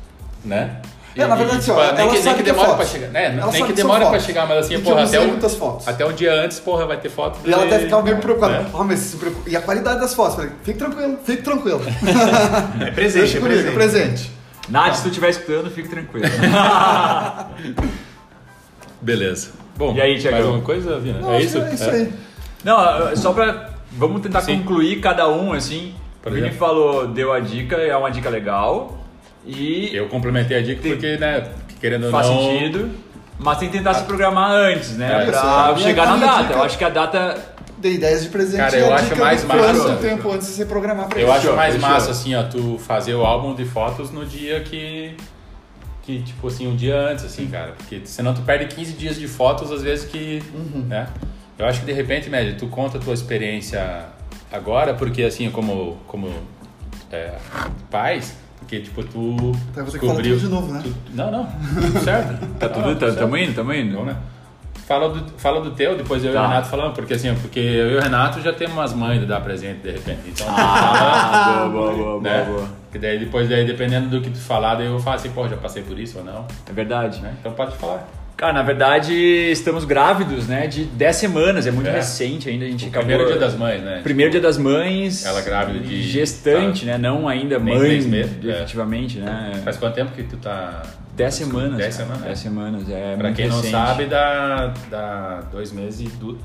né? 0.44 0.76
É, 1.16 1.26
na 1.26 1.34
verdade, 1.34 1.58
assim, 1.58 1.70
ó, 1.72 1.76
nem 1.76 1.84
ela 1.84 1.96
que, 1.96 2.02
nem 2.02 2.12
que 2.12 2.22
que 2.34 2.40
é 2.50 2.52
demora 2.52 2.74
pra 2.74 2.84
chegar. 2.86 3.08
Né? 3.08 3.24
Ela 3.26 3.34
nem 3.34 3.42
sabe 3.44 3.56
que 3.58 3.64
que 3.66 3.72
demora 3.72 4.06
pra 4.10 4.20
chegar, 4.20 4.46
mas 4.46 4.58
assim, 4.58 4.74
E 4.74 4.78
que 4.78 4.84
porra, 4.84 5.02
até 5.04 5.20
um, 5.20 5.26
muitas 5.26 5.54
fotos. 5.56 5.88
até 5.88 6.06
um 6.06 6.12
dia 6.12 6.32
antes, 6.32 6.60
porra, 6.60 6.86
vai 6.86 6.96
ter 6.98 7.08
foto. 7.08 7.40
E 7.44 7.52
ela 7.52 7.64
de- 7.64 7.70
deve 7.70 7.84
ficar 7.86 8.02
meio 8.02 8.18
preocupada. 8.18 8.60
né? 8.60 8.70
Ah, 8.72 8.84
mas 8.84 8.98
se 9.00 9.16
preocupa. 9.16 9.50
E 9.50 9.56
a 9.56 9.60
qualidade 9.60 9.98
das 10.00 10.14
fotos? 10.14 10.36
Falei, 10.36 10.50
fique 10.62 10.78
tranquilo, 10.78 11.18
fique 11.24 11.42
tranquilo. 11.42 11.80
É 12.80 12.90
presente, 12.92 13.22
Deixa 13.22 13.38
é 13.38 13.40
comigo, 13.40 13.72
presente. 13.72 13.74
presente. 13.74 14.30
Nath, 14.68 14.94
se 14.94 15.02
tu 15.02 15.08
estiver 15.08 15.30
escutando, 15.30 15.68
fique 15.70 15.88
tranquilo. 15.88 16.26
Beleza. 19.00 19.50
Bom, 19.76 19.94
E 19.94 20.00
aí, 20.00 20.18
Thiagão? 20.18 20.32
mais 20.32 20.44
alguma 20.46 20.64
coisa, 20.64 20.98
Vina? 20.98 21.20
Não, 21.20 21.32
é 21.32 21.36
acho 21.38 21.46
isso? 21.46 21.60
que 21.60 21.66
É 21.70 21.74
isso 21.74 21.90
aí. 21.90 22.12
Não, 22.64 23.16
só 23.16 23.32
pra. 23.32 23.70
Vamos 23.92 24.20
tentar 24.20 24.42
Sim. 24.42 24.58
concluir 24.58 25.00
cada 25.00 25.28
um, 25.28 25.52
assim. 25.52 25.94
Por 26.22 26.30
o 26.30 26.34
Vini 26.34 26.50
falou, 26.50 27.08
deu 27.08 27.32
a 27.32 27.40
dica, 27.40 27.76
é 27.76 27.96
uma 27.96 28.10
dica 28.10 28.28
legal. 28.28 28.98
E 29.46 29.90
Eu 29.94 30.08
complementei 30.08 30.56
a 30.58 30.62
dica 30.62 30.82
Tem- 30.82 30.92
porque, 30.92 31.16
né, 31.16 31.48
querendo 31.80 32.04
ou 32.06 32.10
faz 32.10 32.26
não... 32.26 32.38
sentido. 32.42 32.90
Mas 33.38 33.56
tem 33.58 33.70
que 33.70 33.78
tentar 33.78 33.94
se 33.94 34.04
programar 34.04 34.50
antes, 34.50 34.96
né? 34.98 35.22
É, 35.22 35.30
pra 35.30 35.40
a 35.70 35.76
chegar 35.78 36.08
a 36.08 36.16
na 36.16 36.26
data. 36.26 36.42
dica- 36.42 36.54
Eu 36.54 36.62
acho 36.62 36.78
que 36.78 36.84
a 36.84 36.88
data. 36.90 37.50
Dei 37.78 37.94
ideias 37.94 38.22
de 38.22 38.28
presente 38.28 38.58
Cara, 38.58 38.76
eu 38.76 38.92
a 38.92 38.96
acho 38.96 39.16
mais 39.16 39.42
massa. 39.42 39.96
tempo 39.96 40.30
antes 40.30 40.48
de 40.48 40.52
você 40.52 40.66
programar 40.66 41.08
pra 41.08 41.18
Eu 41.18 41.26
isso. 41.28 41.36
acho 41.38 41.56
mais 41.56 41.78
massa, 41.78 42.10
assim, 42.10 42.34
ó, 42.34 42.42
tu 42.42 42.76
fazer 42.76 43.14
o 43.14 43.24
álbum 43.24 43.54
de 43.54 43.64
fotos 43.64 44.10
no 44.10 44.26
dia 44.26 44.60
que. 44.60 45.16
Que, 46.02 46.20
tipo 46.20 46.48
assim, 46.48 46.66
um 46.66 46.76
dia 46.76 46.94
antes, 46.98 47.24
assim, 47.24 47.46
cara. 47.46 47.72
Porque 47.78 48.02
senão 48.04 48.34
tu 48.34 48.42
perde 48.42 48.66
15 48.74 48.92
dias 48.92 49.16
de 49.16 49.26
fotos, 49.26 49.72
às 49.72 49.82
vezes 49.82 50.04
que. 50.04 50.42
Uhum. 50.52 50.82
Né? 50.86 51.06
Eu 51.58 51.64
acho 51.64 51.80
que 51.80 51.86
de 51.86 51.92
repente, 51.92 52.28
médio, 52.28 52.56
tu 52.58 52.66
conta 52.66 52.98
a 52.98 53.00
tua 53.00 53.14
experiência 53.14 54.04
agora, 54.52 54.92
porque 54.92 55.22
assim, 55.22 55.50
como. 55.50 55.96
como 56.06 56.28
é, 57.10 57.32
pais, 57.90 58.36
porque 58.70 58.80
tipo, 58.80 59.02
tu. 59.02 59.52
Que 59.74 59.74
falar 59.74 59.84
descobriu. 59.90 60.36
tudo 60.36 60.46
de 60.48 60.54
novo, 60.54 60.72
né? 60.72 60.80
tu- 60.84 60.94
não, 61.12 61.30
não. 61.30 61.44
Tudo 61.46 61.98
certo. 62.04 62.46
Tá 62.58 62.68
Não, 62.68 62.74
tudo. 62.94 62.96
tá- 62.96 63.12
tamo 63.18 63.36
indo, 63.36 63.54
tamo 63.54 63.74
indo. 63.74 63.96
Bom, 63.98 64.04
né? 64.04 64.16
Fala 64.86 65.08
do, 65.08 65.24
fala 65.38 65.60
do 65.60 65.70
teu, 65.72 65.96
depois 65.96 66.24
eu 66.24 66.30
e 66.30 66.34
Tá. 66.34 66.42
o 66.44 66.48
Renato 66.48 66.68
falando, 66.68 66.94
porque 66.94 67.14
assim, 67.14 67.32
porque 67.36 67.60
eu 67.60 67.90
e 67.92 67.96
o 67.96 68.00
Renato 68.00 68.40
já 68.40 68.52
temos 68.52 68.74
umas 68.74 68.92
mães 68.92 69.20
de 69.20 69.26
dar 69.26 69.40
presente 69.40 69.80
de 69.80 69.90
repente. 69.92 70.20
Então, 70.28 70.46
Ah, 70.50 71.68
boa, 71.72 71.92
boa, 71.92 72.04
boa, 72.04 72.20
né? 72.22 72.44
boa, 72.44 72.58
boa. 72.58 72.68
Que 72.90 72.98
daí 72.98 73.18
depois, 73.18 73.48
daí, 73.48 73.64
dependendo 73.64 74.08
do 74.08 74.20
que 74.20 74.30
tu 74.30 74.38
falar, 74.38 74.74
daí 74.76 74.86
eu 74.86 74.98
falo 74.98 75.14
assim, 75.16 75.30
pô, 75.30 75.46
já 75.48 75.56
passei 75.56 75.82
por 75.84 75.96
isso 75.98 76.18
ou 76.18 76.24
não, 76.24 76.44
É 76.68 76.72
verdade. 76.72 77.20
né? 77.20 77.34
Então 77.40 77.52
pode 77.52 77.76
falar. 77.76 78.08
Cara, 78.40 78.54
na 78.54 78.62
verdade, 78.62 79.12
estamos 79.52 79.84
grávidos, 79.84 80.48
né? 80.48 80.66
De 80.66 80.84
10 80.84 81.14
semanas, 81.16 81.66
é 81.66 81.70
muito 81.70 81.88
É. 81.88 81.92
recente 81.92 82.48
ainda. 82.48 82.64
A 82.64 82.68
gente 82.68 82.86
O 82.86 82.88
acabou. 82.88 83.06
primeiro 83.06 83.30
dia 83.30 83.38
das 83.38 83.54
mães, 83.54 83.82
né? 83.82 84.00
Primeiro 84.02 84.30
dia 84.32 84.40
das 84.40 84.56
mães. 84.56 85.26
Ela 85.26 85.42
grávida 85.42 85.78
de- 85.80 86.02
Gestante, 86.02 86.86
tá. 86.86 86.92
né? 86.92 86.96
Não 86.96 87.28
ainda 87.28 87.58
mãe, 87.58 87.78
meses, 88.00 88.10
é. 88.42 88.48
efetivamente, 88.48 89.18
né? 89.18 89.60
Faz 89.62 89.76
quanto 89.76 89.94
tempo 89.94 90.12
que 90.12 90.22
tu 90.22 90.38
tá... 90.38 90.80
10 91.20 91.34
semanas. 91.34 91.76
Dez 91.76 91.96
cara. 91.96 92.06
semanas, 92.08 92.20
né? 92.22 92.26
10 92.28 92.38
semanas, 92.38 92.82
é 92.90 93.16
Pra 93.16 93.32
quem 93.32 93.48
não 93.48 93.56
recente. 93.56 93.70
sabe, 93.72 94.04
dá, 94.06 94.72
dá 94.90 95.40
dois 95.52 95.72
meses 95.72 96.00
e, 96.00 96.04
du, 96.16 96.38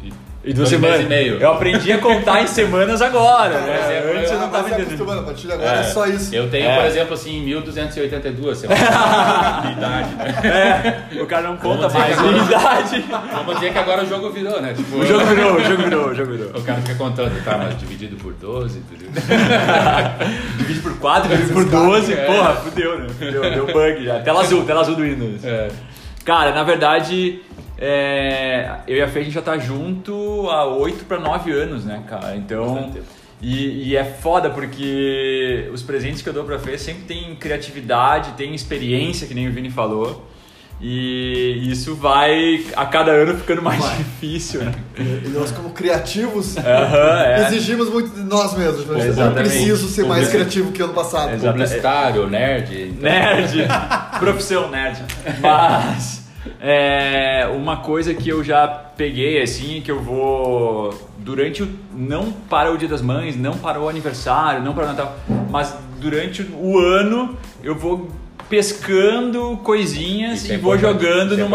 e, 0.44 0.53
duas 0.53 0.70
semanas. 0.70 1.01
e 1.01 1.03
meio. 1.05 1.38
Eu 1.39 1.51
aprendi 1.53 1.91
a 1.91 1.98
contar 1.98 2.41
em 2.44 2.48
semanas 2.48 3.01
agora, 3.01 3.60
né? 3.62 3.79
exemplo, 3.86 4.20
Antes 4.20 4.32
eu 4.32 4.39
não 4.39 4.50
tava 4.50 4.70
é 4.70 4.82
entendendo. 4.82 5.12
a 5.12 5.24
partir 5.24 5.48
de 5.48 5.53
agora 5.53 5.79
é, 5.79 5.84
só 5.84 6.05
isso. 6.08 6.36
Eu 6.36 6.50
tenho, 6.50 6.67
É. 6.70 6.75
por 6.77 6.86
exemplo, 6.86 7.13
assim, 7.13 7.41
1282 7.41 8.58
semanas 8.58 8.79
de 9.65 9.72
idade, 9.72 10.15
né? 10.15 11.08
É, 11.17 11.22
o 11.22 11.25
cara 11.25 11.44
não 11.48 11.58
conta 11.58 11.89
mais 11.89 12.17
agora- 12.20 12.38
idade. 12.38 13.05
Vamos 13.34 13.55
dizer 13.55 13.72
que 13.72 13.79
agora 13.79 14.03
o 14.03 14.08
jogo 14.08 14.29
virou, 14.32 14.62
né? 14.62 14.74
Tipo, 14.74 14.98
O 14.98 15.05
jogo 15.05 15.25
virou, 15.25 15.55
o 15.55 15.63
jogo 15.63 15.84
virou, 15.84 16.10
o 16.10 16.13
jogo 16.15 16.32
virou. 16.34 16.50
O 16.51 16.62
cara 16.63 16.82
fica 16.82 16.96
contando, 16.96 17.44
tá, 17.44 17.58
mas 17.58 17.77
dividido 17.79 18.15
por 18.17 18.34
12, 18.34 18.79
dividido... 18.91 19.05
Divide 20.58 20.79
por 20.82 20.98
4, 20.98 21.29
divide 21.29 21.53
por 21.53 21.65
12, 21.65 22.13
É. 22.13 22.25
porra, 22.25 22.55
fudeu, 22.55 23.00
né? 23.00 23.08
Fudeu, 23.17 23.41
deu 23.41 23.65
bug 23.67 24.03
já. 24.03 24.20
Tela 24.20 24.41
azul, 24.41 24.63
tela 24.66 24.82
azul 24.82 24.96
do 24.96 25.04
Windows. 25.04 25.44
É. 25.44 25.70
Cara, 26.24 26.54
na 26.54 26.64
verdade, 26.64 27.42
é, 27.78 28.78
eu 28.88 28.98
e 28.98 29.02
a 29.02 29.08
Fê 29.08 29.20
a 29.20 29.24
gente 29.24 29.34
já 29.34 29.42
tá 29.42 29.58
junto 29.58 30.50
há 30.50 30.66
8 30.66 31.06
para 31.06 31.20
9 31.20 31.52
anos, 31.52 31.86
né, 31.86 32.04
cara? 32.08 32.36
Então. 32.36 32.94
E, 33.42 33.90
e 33.90 33.96
é 33.96 34.04
foda 34.04 34.50
porque 34.50 35.70
os 35.72 35.84
presentes 35.84 36.22
que 36.22 36.30
eu 36.30 36.34
dou 36.34 36.46
pra 36.46 36.58
Fê 36.58 36.78
sempre 36.78 37.04
tem 37.04 37.36
criatividade, 37.36 38.32
tem 38.32 38.56
experiência, 38.56 39.28
que 39.28 39.34
nem 39.34 39.48
o 39.48 39.52
Vini 39.52 39.70
falou. 39.70 40.26
E 40.82 41.70
isso 41.70 41.96
vai 41.96 42.66
a 42.76 42.86
cada 42.86 43.12
ano 43.12 43.38
ficando 43.38 43.62
mais 43.62 43.84
Vai. 43.84 43.98
difícil, 43.98 44.64
né? 44.64 44.74
E 44.98 45.30
nós, 45.30 45.52
como 45.52 45.72
criativos, 45.72 46.56
é. 46.58 47.46
exigimos 47.48 47.90
muito 47.90 48.10
de 48.10 48.22
nós 48.22 48.56
mesmos. 48.58 48.86
Mas 48.86 49.18
eu 49.18 49.32
preciso 49.32 49.88
ser 49.88 50.06
mais 50.06 50.30
criativo 50.30 50.72
que 50.72 50.82
ano 50.82 50.94
passado. 50.94 51.38
Publicitário, 51.40 52.28
nerd. 52.28 52.90
então- 52.90 53.02
Nerd, 53.04 53.68
profissão 54.20 54.70
nerd. 54.70 55.04
Mas 55.42 56.24
é, 56.62 57.50
uma 57.56 57.78
coisa 57.78 58.14
que 58.14 58.30
eu 58.30 58.44
já 58.44 58.68
peguei 58.68 59.42
assim, 59.42 59.82
que 59.82 59.92
eu 59.92 60.02
vou 60.02 60.94
durante 61.18 61.64
o 61.64 61.70
não 61.94 62.32
para 62.32 62.72
o 62.72 62.78
Dia 62.78 62.88
das 62.88 63.02
Mães, 63.02 63.36
não 63.36 63.58
para 63.58 63.80
o 63.80 63.90
aniversário, 63.90 64.62
não 64.62 64.74
para 64.74 64.84
o 64.86 64.88
Natal, 64.88 65.16
mas 65.50 65.75
durante 66.00 66.44
o 66.44 66.78
ano 66.78 67.38
eu 67.64 67.75
vou 67.75 68.10
pescando 68.48 69.58
coisinhas 69.64 70.44
Isso 70.44 70.52
é 70.52 70.56
e 70.56 70.58
vou 70.58 70.75
importante, 70.75 71.00
jogando 71.00 71.32
isso 71.34 71.42
é 71.42 71.46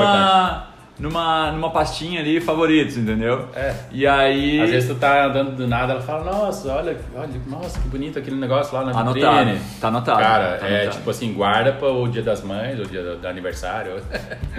numa 1.00 1.50
numa 1.52 1.70
pastinha 1.70 2.20
ali 2.20 2.40
favoritos, 2.40 2.96
entendeu? 2.96 3.48
É. 3.54 3.74
E 3.90 4.06
aí 4.06 4.60
Às 4.60 4.70
vezes 4.70 4.88
tu 4.88 4.94
tá 4.96 5.24
andando 5.26 5.56
do 5.56 5.66
nada, 5.66 5.94
ela 5.94 6.02
fala, 6.02 6.24
nossa, 6.30 6.72
olha, 6.72 6.96
olha, 7.14 7.30
nossa, 7.46 7.80
que 7.80 7.88
bonito 7.88 8.18
aquele 8.18 8.36
negócio 8.36 8.74
lá 8.74 8.84
na 8.84 8.90
Anotado, 9.00 9.44
vitrine. 9.46 9.60
tá 9.80 9.88
anotado, 9.88 10.18
Cara, 10.20 10.58
tá 10.58 10.66
é 10.68 10.74
anotado. 10.82 10.96
tipo 10.98 11.10
assim, 11.10 11.32
guarda 11.32 11.72
para 11.72 11.88
o 11.88 12.06
dia 12.08 12.22
das 12.22 12.42
mães, 12.42 12.78
o 12.78 12.84
dia 12.84 13.02
do, 13.02 13.16
do 13.16 13.26
aniversário. 13.28 13.92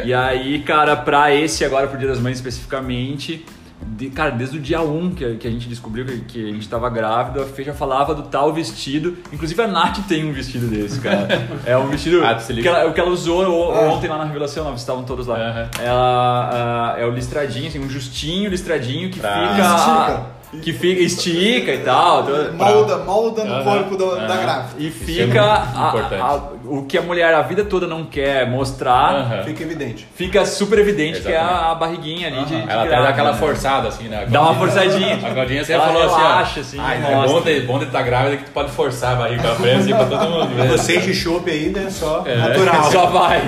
E 0.03 0.13
aí, 0.13 0.59
cara, 0.63 0.95
pra 0.95 1.33
esse 1.33 1.63
agora, 1.63 1.87
pro 1.87 1.97
Dia 1.97 2.07
das 2.07 2.19
Mães 2.19 2.37
especificamente, 2.37 3.45
de- 3.83 4.09
cara, 4.09 4.31
desde 4.31 4.57
o 4.57 4.61
dia 4.61 4.81
1 4.81 5.11
que, 5.11 5.25
a- 5.25 5.35
que 5.35 5.47
a 5.47 5.51
gente 5.51 5.67
descobriu 5.67 6.05
que, 6.05 6.19
que 6.21 6.49
a 6.49 6.53
gente 6.53 6.67
tava 6.69 6.89
grávida, 6.89 7.43
a 7.43 7.45
Fê 7.45 7.63
já 7.63 7.73
falava 7.73 8.13
do 8.15 8.23
tal 8.23 8.53
vestido. 8.53 9.17
Inclusive 9.31 9.61
a 9.61 9.67
Nath 9.67 9.99
tem 10.07 10.23
um 10.29 10.33
vestido 10.33 10.67
desse, 10.67 10.99
cara. 10.99 11.27
É 11.65 11.77
um 11.77 11.87
vestido 11.87 12.23
Ah, 12.25 12.35
que 12.35 12.67
ela, 12.67 12.87
o 12.87 12.93
que 12.93 12.99
ela 12.99 13.09
usou 13.09 13.73
Ah. 13.73 13.91
ontem 13.93 14.07
lá 14.09 14.17
na 14.17 14.25
revelação, 14.25 14.63
nós 14.65 14.79
estavam 14.79 15.03
todos 15.03 15.27
lá. 15.27 15.37
Aham. 15.37 15.69
Ela 15.81 16.93
ah, 16.95 16.99
é 16.99 17.05
o 17.05 17.11
listradinho, 17.11 17.67
assim, 17.67 17.79
um 17.79 17.89
justinho 17.89 18.49
listradinho 18.49 19.09
que 19.09 19.19
Pra- 19.19 19.49
fica. 19.49 19.61
Estica. 19.75 20.41
Que 20.61 20.73
fica, 20.73 21.01
estica 21.01 21.71
e 21.73 21.77
tal. 21.79 22.25
todo- 22.25 22.53
Molda, 22.53 22.97
molda 22.97 23.45
no 23.45 23.53
Aham, 23.53 23.63
corpo 23.63 23.95
da, 23.97 24.05
da 24.27 24.33
aham. 24.33 24.41
grávida. 24.43 24.73
E 24.79 24.87
Isso 24.87 24.97
fica 25.05 25.21
é 25.21 25.25
muito 25.25 25.39
a- 25.39 25.87
importante. 25.87 26.21
a- 26.21 26.41
o 26.77 26.85
que 26.85 26.97
a 26.97 27.01
mulher 27.01 27.33
a 27.33 27.41
vida 27.41 27.63
toda 27.65 27.85
não 27.87 28.05
quer 28.05 28.49
mostrar. 28.49 29.43
Fica 29.43 29.63
evidente. 29.63 30.07
fica 30.15 30.45
super 30.45 30.79
evidente 30.79 31.21
que 31.21 31.27
é 31.27 31.31
Exatamente. 31.31 31.63
a, 31.65 31.71
a 31.71 31.75
barriguinha 31.75 32.27
ali 32.27 32.45
de, 32.45 32.61
de 32.61 32.69
Ela 32.69 32.85
dá 32.85 33.09
aquela 33.09 33.31
né? 33.33 33.37
forçada, 33.37 33.87
assim, 33.87 34.05
né? 34.07 34.25
Dá 34.29 34.41
uma 34.41 34.55
forçadinha. 34.55 35.15
A 35.15 35.33
Claudinha 35.33 35.63
sempre 35.63 35.73
Ela 35.83 35.87
falou 35.87 36.03
assim, 36.03 36.15
relaxa, 36.21 36.59
ó, 36.59 36.61
assim, 36.61 36.77
"Ai, 36.79 36.97
é 36.97 37.15
mostra." 37.15 37.33
bom 37.33 37.41
ter, 37.41 37.61
bom 37.65 37.79
ter 37.79 37.91
tá 37.91 38.01
grávida 38.01 38.37
que 38.37 38.43
tu 38.45 38.51
pode 38.51 38.71
forçar 38.71 39.13
a 39.13 39.15
barriga 39.15 39.41
pra 39.41 39.55
frente, 39.55 39.79
assim, 39.81 39.93
pra 39.93 40.05
todo 40.05 40.29
mundo 40.29 40.47
ver. 40.55 40.67
Vocês 40.69 41.03
de 41.03 41.13
chopp 41.13 41.49
ainda 41.49 41.81
é 41.81 41.89
só 41.89 42.23
natural. 42.23 42.83
Só 42.91 43.05
vai. 43.07 43.41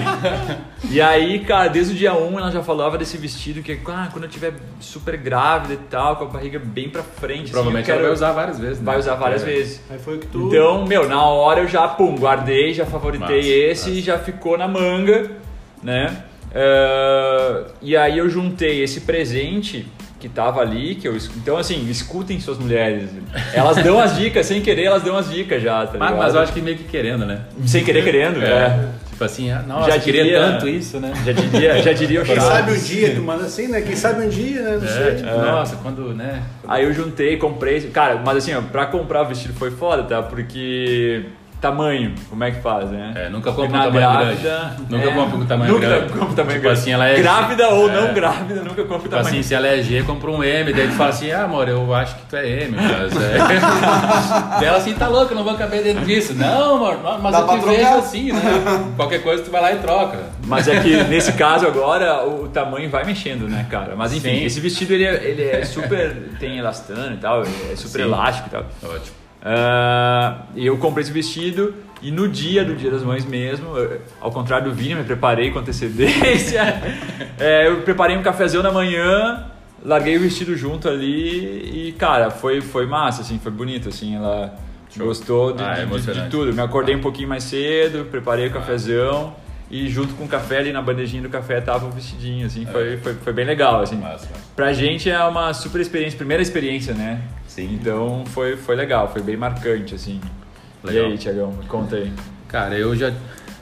E 0.90 1.00
aí, 1.02 1.40
cara, 1.40 1.70
desde 1.70 1.94
o 1.94 1.96
dia 1.96 2.14
1 2.14 2.38
ela 2.38 2.52
já 2.52 2.62
falava 2.62 2.98
desse 2.98 3.18
vestido 3.18 3.62
que 3.62 3.80
ah, 3.88 4.10
quando 4.12 4.26
eu 4.26 4.30
tiver 4.30 4.54
super 4.80 5.16
grávida 5.16 5.74
e 5.74 5.78
tal, 5.78 6.18
com 6.18 6.26
a 6.26 6.28
barriga 6.28 6.60
bem 6.60 6.90
pra 6.90 7.02
frente, 7.02 7.44
assim, 7.44 7.52
Provavelmente 7.52 7.90
ela 7.90 8.00
quero... 8.00 8.08
vai 8.10 8.14
usar 8.14 8.32
várias 8.34 8.60
vezes, 8.60 8.80
né? 8.80 8.86
Vai 8.86 9.00
usar 9.00 9.16
várias 9.16 9.42
É. 9.44 9.46
vezes. 9.46 9.82
Aí 9.90 9.98
foi 9.98 10.16
o 10.16 10.20
que 10.20 10.28
tu. 10.28 10.48
Então, 10.48 10.86
meu, 10.86 11.08
na 11.08 11.24
hora 11.24 11.62
eu 11.62 11.68
já, 11.68 11.88
pum, 11.88 12.16
guardei, 12.18 12.74
já 12.74 12.86
favoritei 13.20 13.38
Massa, 13.38 13.72
esse 13.72 13.90
massa. 13.90 14.00
e 14.00 14.02
já 14.02 14.18
ficou 14.20 14.58
na 14.58 14.68
manga, 14.68 15.32
né? 15.82 16.18
Eh, 16.56 17.64
e 17.82 17.98
aí 17.98 18.18
eu 18.18 18.30
juntei 18.30 18.84
esse 18.84 19.02
presente 19.02 19.88
que 20.20 20.30
tava 20.30 20.62
ali, 20.62 20.96
que 20.96 21.06
eu... 21.08 21.18
Então, 21.36 21.58
assim, 21.58 21.86
escutem 21.90 22.40
suas 22.40 22.58
mulheres. 22.58 23.10
Elas 23.54 23.76
dão 23.84 24.00
as 24.00 24.16
dicas, 24.16 24.46
sem 24.46 24.62
querer, 24.62 24.84
elas 24.86 25.04
dão 25.04 25.18
as 25.18 25.30
dicas 25.30 25.62
já, 25.62 25.86
tá 25.86 25.98
Mas, 25.98 26.16
mas 26.16 26.34
eu 26.34 26.40
acho 26.40 26.54
que 26.54 26.62
meio 26.62 26.78
que 26.78 26.86
querendo, 26.86 27.26
né? 27.26 27.42
Sem 27.66 27.84
querer, 27.84 28.04
querendo, 28.06 28.42
é. 28.42 28.88
Tipo 29.10 29.26
assim, 29.26 29.52
ah, 29.52 29.62
nossa, 29.68 29.92
Já 29.92 29.98
já 29.98 30.02
queria 30.04 30.24
diria- 30.24 30.40
tanto 30.40 30.68
isso, 30.70 31.00
né? 31.00 31.12
Já 31.26 31.32
diria, 31.34 31.82
já 31.84 31.94
diria 31.94 32.22
o 32.22 32.26
Quem 32.26 32.36
Chaves. 32.36 32.52
sabe 32.52 32.72
um 32.72 32.80
dia, 32.82 33.16
tu 33.16 33.22
manda 33.22 33.44
assim, 33.44 33.68
né? 33.68 33.82
Quem 33.82 33.96
sabe 33.98 34.26
um 34.26 34.30
dia, 34.30 34.62
né? 34.62 34.78
Não 34.82 34.88
É, 34.88 34.92
sei. 34.92 35.16
tipo, 35.18 35.38
nossa, 35.40 35.76
quando, 35.76 36.14
né? 36.16 36.42
Aí 36.68 36.84
eu 36.86 36.94
juntei, 36.94 37.36
comprei. 37.38 37.82
Cara, 37.90 38.22
mas 38.26 38.38
assim, 38.38 38.56
ó, 38.56 38.62
pra 38.62 38.86
comprar 38.88 39.22
o 39.24 39.26
vestido 39.26 39.54
foi 39.54 39.70
foda, 39.72 40.04
tá? 40.04 40.24
Porque. 40.24 41.26
Tamanho, 41.64 42.14
como 42.30 42.44
é 42.44 42.52
que 42.52 42.60
faz, 42.62 42.90
né? 42.92 43.14
É, 43.16 43.30
nunca 43.30 43.50
compra 43.54 43.66
um 43.80 43.82
tamanho 43.84 43.92
grávida, 43.94 44.36
grande. 44.36 44.76
Nunca 44.90 45.12
compra 45.14 45.38
um 45.38 45.46
tamanho 45.46 45.74
nunca 45.74 45.88
grande. 45.88 46.10
compra 46.12 46.26
um 46.26 46.34
tamanho 46.36 46.56
Tipo 46.58 46.62
grande. 46.64 46.80
assim, 46.82 46.92
ela 46.92 47.08
é- 47.08 47.20
Grávida 47.22 47.70
ou 47.70 47.90
É. 47.90 47.94
não 48.02 48.14
grávida, 48.14 48.62
nunca 48.62 48.82
compra 48.82 48.96
um 48.96 49.00
Tipo 49.00 49.10
tamanho 49.10 49.28
assim, 49.28 49.44
se 49.44 49.56
ela 49.56 49.68
é 49.68 49.82
G, 49.82 50.04
compra 50.04 50.30
um 50.30 50.44
M, 50.44 50.74
daí 50.74 50.88
tu 50.90 50.94
fala 50.96 51.10
assim, 51.12 51.32
ah, 51.32 51.44
amor, 51.46 51.70
eu 51.70 51.96
acho 51.96 52.16
que 52.16 52.22
tu 52.30 52.36
é 52.36 52.46
M, 52.64 52.76
mas 52.76 53.16
é... 53.16 53.38
daí 54.60 54.66
ela 54.68 54.78
assim, 54.78 54.94
tá 54.94 55.08
louca, 55.08 55.34
não 55.34 55.44
vou 55.46 55.56
caber 55.56 55.84
dentro 55.84 56.04
disso. 56.06 56.34
Não, 56.34 56.76
amor, 56.76 57.00
mas 57.22 57.32
Dá 57.32 57.40
eu 57.40 57.48
te 57.48 57.54
trocar. 57.62 57.70
vejo 57.72 57.88
assim, 57.98 58.32
né? 58.34 58.42
Qualquer 58.98 59.24
coisa 59.24 59.42
tu 59.44 59.50
vai 59.50 59.62
lá 59.62 59.72
e 59.72 59.78
troca. 59.78 60.20
Mas 60.46 60.68
é 60.68 60.82
que 60.82 61.02
nesse 61.06 61.32
caso 61.32 61.66
agora 61.66 62.26
o 62.28 62.50
tamanho 62.50 62.90
vai 62.90 63.06
mexendo, 63.06 63.48
né, 63.48 63.66
cara? 63.70 63.94
Mas 63.96 64.12
enfim, 64.12 64.40
Sim. 64.40 64.44
esse 64.46 64.60
vestido 64.60 64.94
ele 64.94 65.06
é, 65.06 65.24
ele 65.24 65.44
é 65.50 65.64
super. 65.64 66.14
tem 66.42 66.58
elastano 66.58 67.14
e 67.14 67.18
tal, 67.18 67.42
é 67.44 67.76
super 67.78 68.00
Sim. 68.00 68.02
elástico 68.02 68.50
e 68.50 68.52
tal. 68.52 68.66
Ótimo. 68.84 69.23
Ah, 69.44 70.44
E 70.56 70.66
eu 70.66 70.78
comprei 70.78 71.04
esse 71.04 71.12
vestido 71.12 71.74
e 72.02 72.12
no 72.12 72.28
dia 72.28 72.64
do 72.64 72.76
Dia 72.76 72.92
das 72.92 73.04
Mães 73.04 73.26
mesmo, 73.26 73.78
eu- 73.78 74.00
ao 74.22 74.32
contrário 74.32 74.70
do 74.70 74.76
Vini, 74.76 74.96
me 74.96 75.04
preparei 75.04 75.52
com 75.52 75.60
antecedência. 75.60 76.62
É, 77.40 77.68
eu 77.68 77.82
preparei 77.82 78.16
um 78.16 78.22
cafezão 78.22 78.62
na 78.64 78.72
manhã, 78.72 79.46
larguei 79.84 80.16
o 80.16 80.20
vestido 80.20 80.56
junto 80.56 80.88
ali 80.88 81.90
e, 81.90 81.92
cara, 81.94 82.30
foi, 82.30 82.62
foi 82.62 82.86
massa, 82.86 83.22
assim, 83.22 83.38
foi 83.40 83.52
bonito, 83.52 83.90
assim, 83.90 84.16
ela 84.16 84.54
Show. 84.96 85.08
gostou 85.08 85.52
de, 85.54 85.62
Ah, 85.64 85.76
é 85.80 85.86
de- 85.86 86.02
de- 86.02 86.14
de 86.14 86.30
tudo. 86.30 86.54
Me 86.54 86.62
acordei 86.62 86.96
um 86.96 87.02
pouquinho 87.02 87.28
mais 87.28 87.44
cedo, 87.44 88.06
preparei 88.10 88.48
o 88.48 88.52
cafezão 88.52 89.36
e 89.70 89.90
junto 89.90 90.14
com 90.14 90.24
o 90.26 90.28
café 90.28 90.60
ali 90.60 90.72
na 90.72 90.82
bandejinha 90.82 91.24
do 91.24 91.30
café 91.30 91.60
tava 91.60 91.86
o 91.88 91.90
vestidinho, 91.92 92.46
assim, 92.46 92.66
foi, 92.66 92.98
foi, 92.98 93.14
foi 93.16 93.34
bem 93.34 93.46
legal, 93.46 93.82
assim. 93.82 93.98
Massa. 93.98 94.28
Pra 94.56 94.72
gente 94.72 95.10
é 95.10 95.22
uma 95.26 95.54
super 95.54 95.82
experiência, 95.82 96.16
primeira 96.18 96.42
experiência, 96.44 96.94
né? 96.94 97.22
Sim. 97.56 97.78
Então 97.80 98.24
foi, 98.28 98.58
foi 98.58 98.76
legal, 98.76 99.08
foi 99.12 99.22
bem 99.22 99.38
marcante, 99.38 99.94
assim. 99.96 100.20
Legal. 100.84 101.10
E 101.10 101.12
aí, 101.14 101.18
Tiagão, 101.18 101.52
me 101.52 101.66
conta 101.66 101.96
aí. 101.98 102.12
Cara, 102.48 102.76
eu 102.76 102.96
já... 102.96 103.12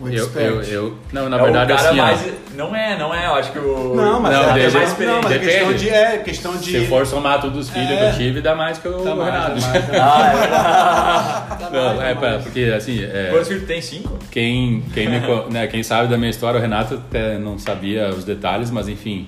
Eu, 0.04 0.32
eu, 0.34 0.64
eu, 0.64 0.98
não, 1.14 1.30
na 1.30 1.38
É 1.38 1.42
o 1.42 1.44
verdade, 1.44 1.74
cara 1.76 1.90
assim, 1.90 2.00
ó, 2.00 2.04
mais. 2.04 2.34
Não 2.56 2.76
é, 2.76 2.98
não 2.98 3.14
é, 3.14 3.28
eu 3.28 3.36
acho 3.36 3.52
que 3.52 3.60
o. 3.60 3.94
Não, 3.96 4.20
mas 4.20 4.34
Não, 4.34 4.50
é, 4.50 4.54
deixa- 4.56 4.78
mais, 4.80 4.90
experiente. 4.90 5.16
não, 5.16 5.22
mas 5.22 5.32
é 5.32 5.38
questão 5.40 5.68
Depende. 5.68 5.84
de. 5.84 5.90
É 5.92 6.18
questão 6.18 6.58
de. 6.58 6.72
se 6.72 6.86
for 6.88 7.06
somar 7.06 7.40
todos 7.40 7.60
os 7.60 7.70
filhos 7.70 7.92
É. 7.92 7.98
que 7.98 8.04
eu 8.06 8.14
tive, 8.18 8.42
dá 8.42 8.56
mais 8.56 8.80
que 8.80 8.88
o 8.88 8.94
Tá 9.04 9.14
mais, 9.14 9.32
Renato. 9.32 9.62
tá 9.62 9.68
mais, 9.70 9.86
tá 9.88 9.98
Ah, 10.02 11.58
é. 11.62 11.70
Não, 11.72 12.02
é, 12.02 12.16
pra- 12.16 12.40
porque 12.40 12.74
assim, 12.76 13.04
é, 13.04 13.28
Quantos 13.30 13.48
filhos 13.48 13.64
tem? 13.68 13.80
Cinco? 13.80 14.18
Quem, 14.32 14.82
quem, 14.92 15.08
me 15.08 15.20
né, 15.52 15.68
quem 15.68 15.84
sabe 15.84 16.08
da 16.10 16.18
minha 16.18 16.32
história, 16.32 16.58
o 16.58 16.62
Renato 16.62 16.96
até 16.96 17.38
não 17.38 17.60
sabia 17.60 18.10
os 18.10 18.24
detalhes, 18.26 18.72
mas 18.72 18.88
enfim. 18.88 19.28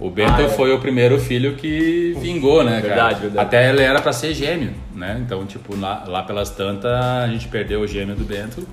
O 0.00 0.08
Bento 0.10 0.32
Ah, 0.32 0.42
é. 0.42 0.48
foi 0.48 0.72
o 0.72 0.78
primeiro 0.78 1.18
filho 1.18 1.56
que 1.56 2.14
vingou, 2.20 2.62
né, 2.62 2.80
cara? 2.80 2.82
Verdade, 2.94 3.20
verdade. 3.20 3.46
Até 3.46 3.68
ele 3.68 3.82
era 3.82 4.00
pra 4.00 4.12
ser 4.12 4.32
gêmeo, 4.32 4.72
né? 4.94 5.20
Então, 5.24 5.44
tipo, 5.44 5.74
lá, 5.76 6.04
lá 6.06 6.22
pelas 6.22 6.50
tantas, 6.50 6.92
a 6.92 7.26
gente 7.26 7.48
perdeu 7.48 7.80
o 7.80 7.86
gêmeo 7.86 8.14
do 8.14 8.24
Bento. 8.24 8.66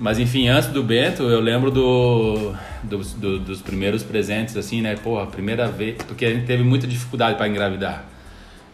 Mas 0.00 0.18
enfim, 0.18 0.48
antes 0.48 0.70
do 0.70 0.82
Bento, 0.82 1.22
eu 1.24 1.40
lembro 1.40 1.70
do, 1.70 2.52
dos- 2.82 3.12
do- 3.12 3.38
dos 3.38 3.60
primeiros 3.62 4.02
presentes, 4.02 4.56
assim, 4.56 4.80
né? 4.82 4.96
Porra, 4.96 5.26
primeira 5.26 5.68
vez. 5.68 5.96
Porque 6.08 6.24
a 6.24 6.30
gente 6.30 6.46
teve 6.46 6.64
muita 6.64 6.86
dificuldade 6.86 7.36
para 7.36 7.46
engravidar. 7.46 8.04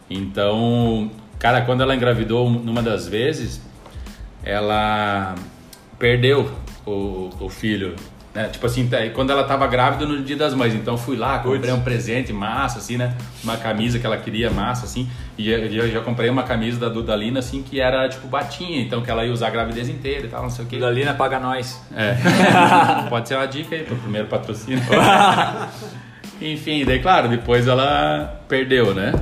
Então, 0.09 1.11
cara, 1.37 1.61
quando 1.61 1.81
ela 1.83 1.95
engravidou 1.95 2.49
numa 2.49 2.81
das 2.81 3.07
vezes, 3.07 3.61
ela 4.43 5.35
perdeu 5.99 6.49
o, 6.85 7.29
o 7.41 7.49
filho. 7.49 7.93
Né? 8.37 8.49
Tipo 8.49 8.67
assim, 8.67 8.87
tá- 8.87 8.99
quando 9.15 9.31
ela 9.31 9.43
tava 9.45 9.65
grávida 9.65 10.05
no 10.05 10.21
dia 10.21 10.37
das 10.37 10.53
mães. 10.53 10.75
Então 10.75 10.95
fui 10.95 11.17
lá, 11.17 11.39
comprei 11.39 11.73
um 11.73 11.81
presente 11.81 12.31
massa, 12.31 12.77
assim, 12.77 12.95
né? 12.95 13.15
Uma 13.43 13.57
camisa 13.57 13.97
que 13.97 14.05
ela 14.05 14.15
queria 14.15 14.51
massa, 14.51 14.85
assim. 14.85 15.09
E 15.35 15.49
eu, 15.49 15.89
já 15.89 16.01
comprei 16.01 16.29
uma 16.29 16.43
camisa 16.43 16.79
da 16.79 16.87
Dudalina, 16.87 17.39
assim, 17.39 17.63
que 17.63 17.79
era 17.81 18.07
tipo 18.07 18.27
batinha. 18.27 18.79
Então 18.79 19.01
que 19.01 19.09
ela 19.09 19.25
ia 19.25 19.33
usar 19.33 19.47
a 19.47 19.49
gravidez 19.49 19.89
inteira 19.89 20.27
e 20.27 20.29
tal, 20.29 20.43
não 20.43 20.51
sei 20.51 20.65
o 20.65 20.67
quê. 20.67 20.77
Dalina 20.77 21.15
paga 21.15 21.39
nós. 21.39 21.81
É. 21.95 22.15
Pode 23.09 23.27
ser 23.27 23.37
uma 23.37 23.47
dica 23.47 23.75
aí 23.75 23.81
pro 23.81 23.95
primeiro 23.95 24.27
patrocínio. 24.27 24.83
Enfim, 26.39 26.85
daí 26.85 26.99
claro, 26.99 27.27
depois 27.27 27.67
ela 27.67 28.39
perdeu, 28.47 28.93
né? 28.93 29.13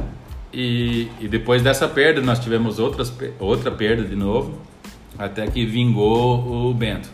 E, 0.53 1.10
e 1.22 1.29
depois 1.29 1.62
dessa 1.62 1.88
perda 1.88 2.19
nós 2.19 2.38
tivemos 2.38 2.79
outras, 2.79 3.13
outra 3.39 3.72
perda 3.72 4.03
de 4.03 4.15
novo, 4.17 4.60
até 5.17 5.48
que 5.48 5.65
vingou 5.65 6.69
o 6.69 6.74
Bento. 6.74 7.07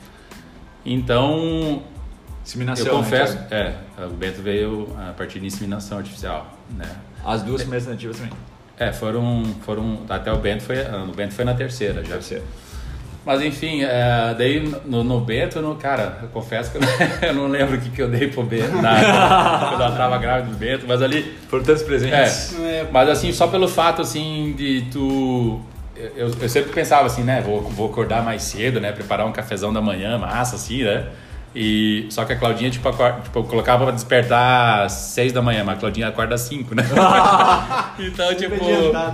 Então, 0.86 1.84
Inseminação. 2.44 2.86
eu 2.86 2.94
né, 2.94 3.04
confesso, 3.04 3.38
Thiago? 3.48 3.76
é, 4.00 4.06
o 4.06 4.10
Bento 4.10 4.42
veio 4.42 4.88
a 4.98 5.14
partir 5.14 5.40
de 5.40 5.46
inseminação 5.46 6.00
artificial, 6.00 6.58
né? 6.72 6.90
As 7.24 7.44
duas 7.44 7.62
primeiras 7.62 7.88
nativas 7.88 8.18
também. 8.18 8.34
É, 8.78 8.92
foram, 8.92 9.44
foram 9.62 10.02
até 10.10 10.32
o 10.34 10.38
Bento 10.38 10.64
foi, 10.64 10.82
ah, 10.82 11.06
o 11.08 11.16
Bento 11.16 11.36
foi 11.36 11.46
na 11.46 11.54
terceira 11.54 12.04
já. 12.04 12.20
Ser. 12.20 12.42
Mas 13.24 13.40
enfim, 13.44 13.84
é, 13.84 14.34
daí 14.36 14.60
no, 14.86 15.04
no 15.04 15.20
Bento, 15.22 15.62
no, 15.62 15.76
cara, 15.76 16.18
eu 16.24 16.30
confesso 16.30 16.72
que 16.72 16.78
eu 16.78 16.82
não, 16.82 16.90
eu 17.22 17.34
não 17.36 17.48
lembro 17.48 17.78
o 17.78 17.80
que, 17.80 17.92
que 17.92 18.02
eu 18.02 18.10
dei 18.10 18.28
pro 18.28 18.42
Bento 18.42 18.76
na, 18.82 19.70
quando 19.70 19.84
ela 19.84 19.96
tava 19.96 20.18
grávida 20.18 20.52
do 20.52 20.58
Bento, 20.58 20.86
mas 20.88 21.02
ali. 21.04 21.38
Foram 21.48 21.64
tantos 21.64 21.84
presentes. 21.84 22.60
É, 22.60 22.88
mas 22.92 23.08
assim, 23.08 23.32
só 23.32 23.48
pelo 23.48 23.68
fato 23.68 24.02
assim 24.02 24.54
de 24.58 24.88
tu. 24.92 25.62
Eu, 26.16 26.32
eu 26.42 26.50
sempre 26.50 26.72
pensava 26.72 27.06
assim, 27.06 27.24
né? 27.24 27.42
Vou, 27.42 27.62
vou 27.62 27.90
acordar 27.90 28.24
mais 28.24 28.44
cedo, 28.44 28.80
né? 28.80 28.92
Preparar 28.92 29.26
um 29.26 29.32
cafezão 29.32 29.72
da 29.72 29.82
manhã, 29.82 30.18
massa, 30.18 30.56
assim, 30.56 30.84
né? 30.84 31.08
E, 31.54 32.08
só 32.10 32.24
que 32.24 32.32
a 32.32 32.38
Claudinha, 32.38 32.72
tipo, 32.72 32.88
acorda, 32.88 33.20
tipo 33.22 33.44
colocava 33.44 33.84
pra 33.84 33.94
despertar 33.94 34.86
às 34.86 34.94
6 34.94 35.34
da 35.34 35.42
manhã, 35.42 35.66
mas 35.66 35.76
a 35.76 35.80
Claudinha 35.82 36.08
acorda 36.08 36.36
às 36.36 36.42
5, 36.42 36.74
né? 36.74 36.84
então, 38.00 38.34
tipo, 38.36 38.56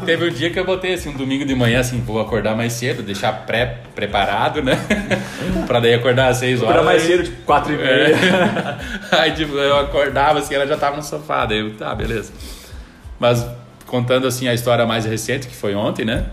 teve 0.06 0.30
um 0.30 0.32
dia 0.32 0.52
que 0.52 0.60
eu 0.60 0.64
botei 0.64 0.94
assim, 0.94 1.10
um 1.10 1.18
domingo 1.18 1.44
de 1.44 1.56
manhã, 1.56 1.80
assim, 1.80 2.00
vou 2.00 2.22
acordar 2.22 2.56
mais 2.56 2.74
cedo, 2.74 3.02
deixar 3.02 3.34
pré-preparado, 3.48 4.62
né? 4.62 4.78
pra 5.66 5.80
daí 5.80 5.96
acordar 5.96 6.28
às 6.28 6.38
6 6.38 6.62
horas. 6.62 6.76
Acordar 6.76 6.92
mais 6.92 7.02
cedo, 7.02 7.24
tipo 7.24 7.42
4 7.42 7.74
e 7.74 7.78
meia. 7.78 7.90
é. 7.90 8.78
Aí, 9.20 9.32
tipo, 9.32 9.56
eu 9.56 9.80
acordava 9.80 10.38
assim, 10.38 10.54
ela 10.54 10.68
já 10.68 10.78
tava 10.78 10.96
no 10.96 11.04
sofá. 11.04 11.44
Daí 11.48 11.60
eu, 11.60 11.76
tá, 11.76 11.96
beleza. 11.96 12.32
Mas 13.20 13.48
contando 13.88 14.28
assim 14.28 14.48
a 14.48 14.54
história 14.54 14.86
mais 14.86 15.06
recente, 15.06 15.48
que 15.48 15.56
foi 15.56 15.74
ontem, 15.74 16.06
né? 16.06 16.28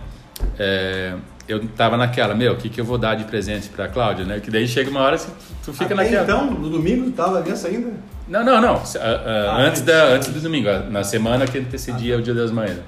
É, 0.58 1.12
eu 1.48 1.64
tava 1.76 1.96
naquela, 1.96 2.34
meu, 2.34 2.52
o 2.52 2.56
que, 2.56 2.68
que 2.68 2.80
eu 2.80 2.84
vou 2.84 2.96
dar 2.98 3.14
de 3.14 3.24
presente 3.24 3.68
pra 3.68 3.88
Cláudia, 3.88 4.24
né? 4.24 4.40
Que 4.40 4.50
daí 4.50 4.66
chega 4.66 4.90
uma 4.90 5.00
hora 5.00 5.16
que 5.18 5.26
tu 5.64 5.72
fica 5.72 5.86
Até 5.86 5.94
naquela. 5.94 6.22
então, 6.22 6.46
no 6.50 6.70
domingo, 6.70 7.10
tava 7.12 7.40
nessa 7.40 7.68
ainda? 7.68 7.90
Não, 8.26 8.42
não, 8.44 8.60
não. 8.60 8.74
Ah, 8.76 8.80
ah, 8.96 9.50
Ah, 9.50 9.56
antes, 9.58 9.68
antes, 9.68 9.82
da, 9.82 10.04
antes. 10.04 10.28
do 10.28 10.40
domingo, 10.40 10.68
ah, 10.68 10.78
na 10.90 11.04
semana 11.04 11.46
que 11.46 11.58
antecedia 11.58 12.16
o 12.16 12.22
Dia 12.22 12.34
das 12.34 12.50
Mães. 12.50 12.78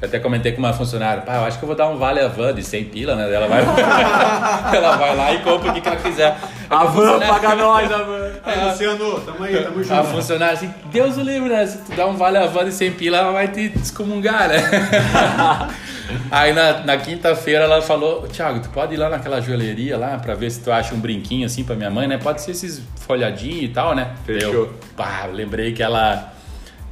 Eu 0.00 0.08
até 0.08 0.18
comentei 0.18 0.52
com 0.52 0.60
uma 0.60 0.72
funcionária, 0.72 1.20
pá, 1.22 1.34
eu 1.36 1.44
acho 1.44 1.58
que 1.58 1.64
eu 1.64 1.66
vou 1.66 1.76
dar 1.76 1.86
um 1.88 1.98
vale 1.98 2.20
a 2.20 2.28
van 2.28 2.54
de 2.54 2.62
100 2.62 2.84
pila, 2.86 3.14
né? 3.16 3.30
Ela 3.34 3.46
vai, 3.48 3.60
ela 4.74 4.96
vai 4.96 5.14
lá 5.14 5.34
e 5.34 5.40
compra 5.40 5.70
o 5.70 5.74
que, 5.74 5.80
que 5.82 5.88
ela 5.88 5.96
quiser. 5.98 6.38
A 6.70 6.84
van 6.84 7.18
paga 7.20 7.54
nós, 7.54 7.92
a 7.92 7.98
van. 7.98 8.30
Luciano, 8.70 9.20
tamo 9.20 9.44
aí, 9.44 9.62
tamo 9.62 9.80
A 9.80 9.82
junto. 9.82 10.04
funcionária 10.04 10.54
assim, 10.54 10.72
Deus 10.90 11.18
o 11.18 11.20
livre, 11.20 11.50
né? 11.50 11.66
Se 11.66 11.78
tu 11.78 11.92
dá 11.94 12.06
um 12.06 12.16
vale 12.16 12.38
a 12.38 12.46
van 12.46 12.64
de 12.64 12.72
100 12.72 12.92
pila, 12.92 13.18
ela 13.18 13.32
vai 13.32 13.48
te 13.48 13.68
descomungar, 13.68 14.48
né? 14.48 14.56
Aí 16.30 16.52
na, 16.52 16.84
na 16.84 16.96
quinta-feira 16.96 17.64
ela 17.64 17.82
falou, 17.82 18.22
Thiago, 18.28 18.60
tu 18.60 18.68
pode 18.70 18.94
ir 18.94 18.96
lá 18.96 19.08
naquela 19.08 19.40
joalheria 19.40 19.96
lá 19.96 20.18
pra 20.18 20.34
ver 20.34 20.50
se 20.50 20.60
tu 20.60 20.70
acha 20.70 20.94
um 20.94 21.00
brinquinho 21.00 21.46
assim 21.46 21.64
pra 21.64 21.76
minha 21.76 21.90
mãe, 21.90 22.06
né? 22.06 22.18
Pode 22.18 22.42
ser 22.42 22.52
esses 22.52 22.82
folhadinhos 22.96 23.64
e 23.64 23.68
tal, 23.68 23.94
né? 23.94 24.12
Fechou. 24.24 24.52
Eu, 24.52 24.74
pá, 24.96 25.26
lembrei 25.26 25.72
que 25.72 25.82
ela, 25.82 26.32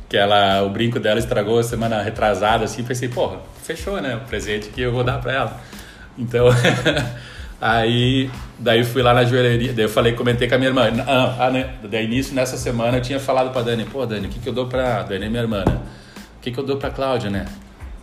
que 0.08 0.16
ela, 0.16 0.62
o 0.62 0.70
brinco 0.70 0.98
dela 0.98 1.18
estragou 1.18 1.62
semana 1.62 2.02
retrasada, 2.02 2.64
assim, 2.64 2.82
pensei, 2.82 3.08
porra, 3.08 3.38
fechou, 3.62 4.00
né? 4.00 4.16
O 4.16 4.28
presente 4.28 4.68
que 4.68 4.80
eu 4.80 4.92
vou 4.92 5.04
dar 5.04 5.20
pra 5.20 5.32
ela. 5.32 5.60
Então, 6.18 6.48
aí, 7.60 8.30
daí 8.58 8.84
fui 8.84 9.02
lá 9.02 9.14
na 9.14 9.25
joalheria, 9.25 9.72
daí 9.72 9.84
eu 9.84 9.88
falei, 9.88 10.12
comentei 10.14 10.48
com 10.48 10.54
a 10.54 10.58
minha 10.58 10.70
irmã. 10.70 10.88
Ah, 11.06 11.46
ah, 11.46 11.50
né? 11.50 11.75
Daí 11.84 12.04
início, 12.04 12.34
nessa 12.34 12.56
semana, 12.56 12.98
eu 12.98 13.02
tinha 13.02 13.20
falado 13.20 13.52
pra 13.52 13.62
Dani, 13.62 13.84
pô, 13.84 14.04
Dani, 14.04 14.26
o 14.26 14.30
que 14.30 14.38
que 14.38 14.48
eu 14.48 14.52
dou 14.52 14.66
pra... 14.66 15.02
Dani 15.02 15.26
é 15.26 15.28
minha 15.28 15.42
irmã, 15.42 15.64
né? 15.66 15.78
O 16.38 16.40
que 16.40 16.50
que 16.50 16.58
eu 16.58 16.64
dou 16.64 16.76
pra 16.76 16.90
Cláudia, 16.90 17.30
né? 17.30 17.46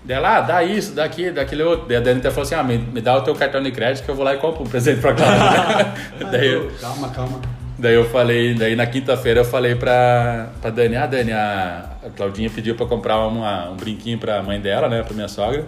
Daí 0.05 0.17
ela, 0.17 0.38
ah, 0.38 0.41
dá 0.41 0.63
isso, 0.63 0.93
dá 0.93 1.03
aquilo, 1.03 1.33
dá 1.35 1.41
aquele 1.41 1.63
outro. 1.63 1.88
Daí 1.88 1.97
a 1.97 2.00
Dani 2.00 2.19
até 2.19 2.29
falou 2.29 2.43
assim, 2.43 2.53
ah, 2.55 2.63
me, 2.63 2.77
me 2.77 3.01
dá 3.01 3.17
o 3.17 3.21
teu 3.21 3.33
cartão 3.33 3.62
de 3.62 3.71
crédito 3.71 4.05
que 4.05 4.09
eu 4.12 4.15
vou 4.15 4.24
lá 4.24 4.35
e 4.35 4.38
compro 4.38 4.63
um 4.63 4.67
presente 4.67 5.01
pra 5.01 5.13
Cláudia. 5.13 5.93
daí, 6.31 6.47
eu, 6.53 6.71
Calma, 6.79 7.09
calma. 7.09 7.41
daí 7.79 7.95
eu 7.95 8.07
falei, 8.09 8.53
daí 8.53 8.75
na 8.75 8.85
quinta-feira 8.85 9.39
eu 9.41 9.45
falei 9.45 9.74
pra, 9.74 10.50
pra 10.62 10.69
Dani, 10.69 10.95
ah, 10.95 11.07
Dani, 11.07 11.31
a, 11.31 11.89
a 12.05 12.09
Claudinha 12.12 12.50
pediu 12.51 12.75
pra 12.75 12.85
comprar 12.85 13.17
uma, 13.25 13.69
um 13.71 13.75
brinquinho 13.75 14.19
pra 14.19 14.43
mãe 14.43 14.62
dela, 14.62 14.88
né, 14.88 15.01
pra 15.01 15.13
minha 15.15 15.27
sogra. 15.27 15.65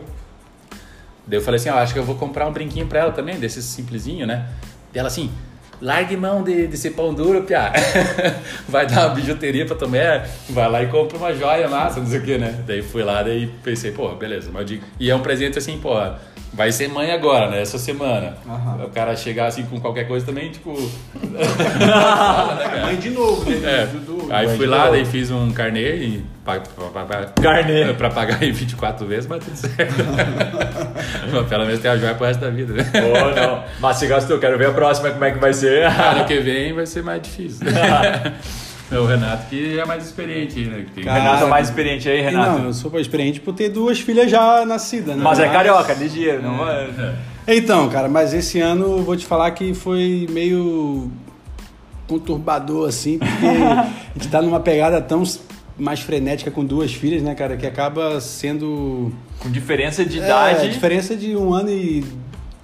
Daí 1.25 1.39
eu 1.39 1.41
falei 1.43 1.59
assim, 1.59 1.69
ah, 1.69 1.77
acho 1.81 1.93
que 1.93 1.99
eu 1.99 2.05
vou 2.05 2.15
comprar 2.15 2.45
um 2.47 2.51
brinquinho 2.51 2.85
pra 2.85 2.99
ela 2.99 3.11
também, 3.11 3.39
desses 3.39 3.65
simplesinho, 3.65 4.27
né? 4.27 4.45
Daí 4.93 4.99
ela 4.99 5.07
assim, 5.07 5.31
largue 5.81 6.17
mão 6.17 6.43
de, 6.43 6.67
desse 6.67 6.91
pão 6.91 7.13
duro, 7.13 7.43
piá. 7.43 7.71
vai 8.67 8.85
dar 8.85 9.07
uma 9.07 9.15
bijuteria 9.15 9.65
pra 9.65 9.87
mulher, 9.87 10.29
vai 10.49 10.69
lá 10.69 10.83
e 10.83 10.87
compra 10.87 11.17
uma 11.17 11.33
joia 11.33 11.67
massa, 11.67 11.99
não 11.99 12.07
sei 12.07 12.19
o 12.19 12.23
que, 12.23 12.37
né? 12.37 12.63
Daí 12.65 12.81
fui 12.81 13.03
lá, 13.03 13.23
daí 13.23 13.47
pensei, 13.63 13.91
porra, 13.91 14.15
beleza, 14.15 14.49
mas 14.51 14.65
digo... 14.65 14.83
E 14.99 15.09
é 15.09 15.15
um 15.15 15.21
presente 15.21 15.57
assim, 15.57 15.77
porra, 15.77 16.19
vai 16.53 16.71
ser 16.71 16.89
mãe 16.89 17.11
agora, 17.11 17.49
né? 17.49 17.61
Essa 17.61 17.77
semana. 17.77 18.37
O 18.85 18.89
cara 18.89 19.15
chegar 19.15 19.47
assim 19.47 19.63
com 19.63 19.79
qualquer 19.79 20.07
coisa 20.07 20.25
também, 20.25 20.51
tipo... 20.51 20.73
Mãe 22.83 22.95
de 22.97 23.09
novo, 23.11 23.49
né? 23.49 23.83
É, 23.83 23.85
aí 24.29 24.47
fui 24.47 24.57
de 24.59 24.65
lá, 24.65 24.89
daí 24.89 25.05
fiz 25.05 25.31
um 25.31 25.51
carnê 25.51 25.95
e 25.95 26.23
pa- 26.45 26.59
pa- 26.59 27.25
Carnê. 27.41 27.93
pra 27.93 28.09
pagar 28.09 28.41
em 28.43 28.51
24 28.51 29.05
vezes, 29.05 29.27
mas 29.27 29.43
tudo 29.43 29.55
certo. 29.55 29.93
mas 31.31 31.47
pelo 31.47 31.65
menos 31.65 31.79
tem 31.79 31.91
a 31.91 31.97
joia 31.97 32.15
pro 32.15 32.25
resto 32.25 32.39
da 32.41 32.49
vida, 32.49 32.73
né? 32.73 32.83
Pô, 32.83 33.39
não. 33.41 33.63
Mas 33.79 33.97
se 33.97 34.07
gastou, 34.07 34.39
quero 34.39 34.57
ver 34.57 34.67
a 34.67 34.71
próxima 34.73 35.09
como 35.11 35.23
é 35.25 35.31
que 35.31 35.39
vai 35.39 35.53
ser. 35.53 35.85
Ano 36.07 36.25
que 36.25 36.39
vem 36.39 36.73
vai 36.73 36.85
ser 36.85 37.03
mais 37.03 37.21
difícil. 37.21 37.65
É 38.89 38.97
o 38.97 39.05
Renato 39.05 39.47
que 39.49 39.77
é 39.77 39.83
mais 39.83 40.05
experiente, 40.05 40.61
né? 40.61 40.85
Que 40.87 40.91
tem- 40.93 41.03
Cara, 41.03 41.19
Renato 41.19 41.43
é 41.43 41.47
mais 41.47 41.67
experiente 41.67 42.07
aí, 42.07 42.21
Renato. 42.21 42.59
Não, 42.59 42.65
eu 42.67 42.73
sou 42.73 42.97
experiente 42.97 43.37
por 43.41 43.53
ter 43.53 43.67
duas 43.67 43.99
filhas 43.99 44.31
já 44.31 44.65
nascidas, 44.65 45.13
né? 45.13 45.21
Mas 45.21 45.39
é 45.39 45.49
carioca, 45.49 45.93
ligeiro, 45.93 46.41
não 46.41 46.65
é? 46.69 46.87
Então, 47.49 47.89
cara, 47.89 48.07
mas 48.07 48.33
esse 48.33 48.61
ano 48.61 48.85
eu 48.99 49.03
vou 49.03 49.17
te 49.17 49.25
falar 49.25 49.51
que 49.51 49.73
foi 49.73 50.25
meio 50.29 51.11
conturbador, 52.07 52.87
assim, 52.89 53.17
porque 53.19 53.45
a 53.45 53.93
gente 54.15 54.29
tá 54.29 54.41
numa 54.41 54.59
pegada 54.59 55.01
tão 55.01 55.23
mais 55.77 55.99
frenética 55.99 56.49
com 56.49 56.63
duas 56.65 56.93
filhas, 56.93 57.21
né, 57.21 57.35
cara, 57.35 57.55
que 57.57 57.65
acaba 57.67 58.19
sendo. 58.21 59.11
Com 59.39 59.49
diferença 59.51 60.03
de 60.05 60.19
É, 60.19 60.23
idade. 60.25 60.69
diferença 60.71 61.15
de 61.15 61.35
um 61.35 61.53
ano 61.53 61.69
e 61.69 62.03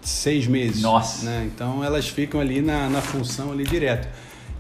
seis 0.02 0.48
meses. 0.48 0.82
Nossa. 0.82 1.26
Né? 1.26 1.50
Então 1.54 1.84
elas 1.84 2.08
ficam 2.08 2.40
ali 2.42 2.62
na, 2.62 2.90
na 2.90 3.02
função 3.02 3.52
ali 3.52 3.64
direto. 3.64 4.08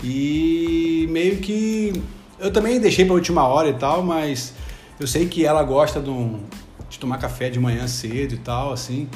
E 0.03 1.07
meio 1.09 1.37
que. 1.37 1.93
Eu 2.39 2.51
também 2.51 2.79
deixei 2.79 3.05
pra 3.05 3.13
última 3.15 3.47
hora 3.47 3.69
e 3.69 3.73
tal, 3.73 4.03
mas 4.03 4.53
eu 4.99 5.07
sei 5.07 5.25
que 5.27 5.45
ela 5.45 5.63
gosta 5.63 5.99
de, 6.01 6.09
um- 6.09 6.41
de 6.89 6.99
tomar 6.99 7.17
café 7.17 7.49
de 7.49 7.59
manhã 7.59 7.87
cedo 7.87 8.33
e 8.35 8.37
tal, 8.37 8.73
assim. 8.73 9.07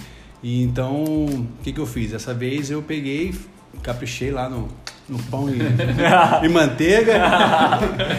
E 0.42 0.64
então, 0.64 1.04
o 1.04 1.48
que, 1.64 1.74
que 1.74 1.80
eu 1.80 1.86
fiz? 1.86 2.12
Dessa 2.12 2.34
vez 2.34 2.72
eu 2.72 2.82
peguei, 2.82 3.36
caprichei 3.84 4.32
lá 4.32 4.48
no, 4.50 4.68
no 5.10 5.18
pão 5.24 5.50
e, 5.50 5.58
e 6.46 6.50
manteiga, 6.50 7.14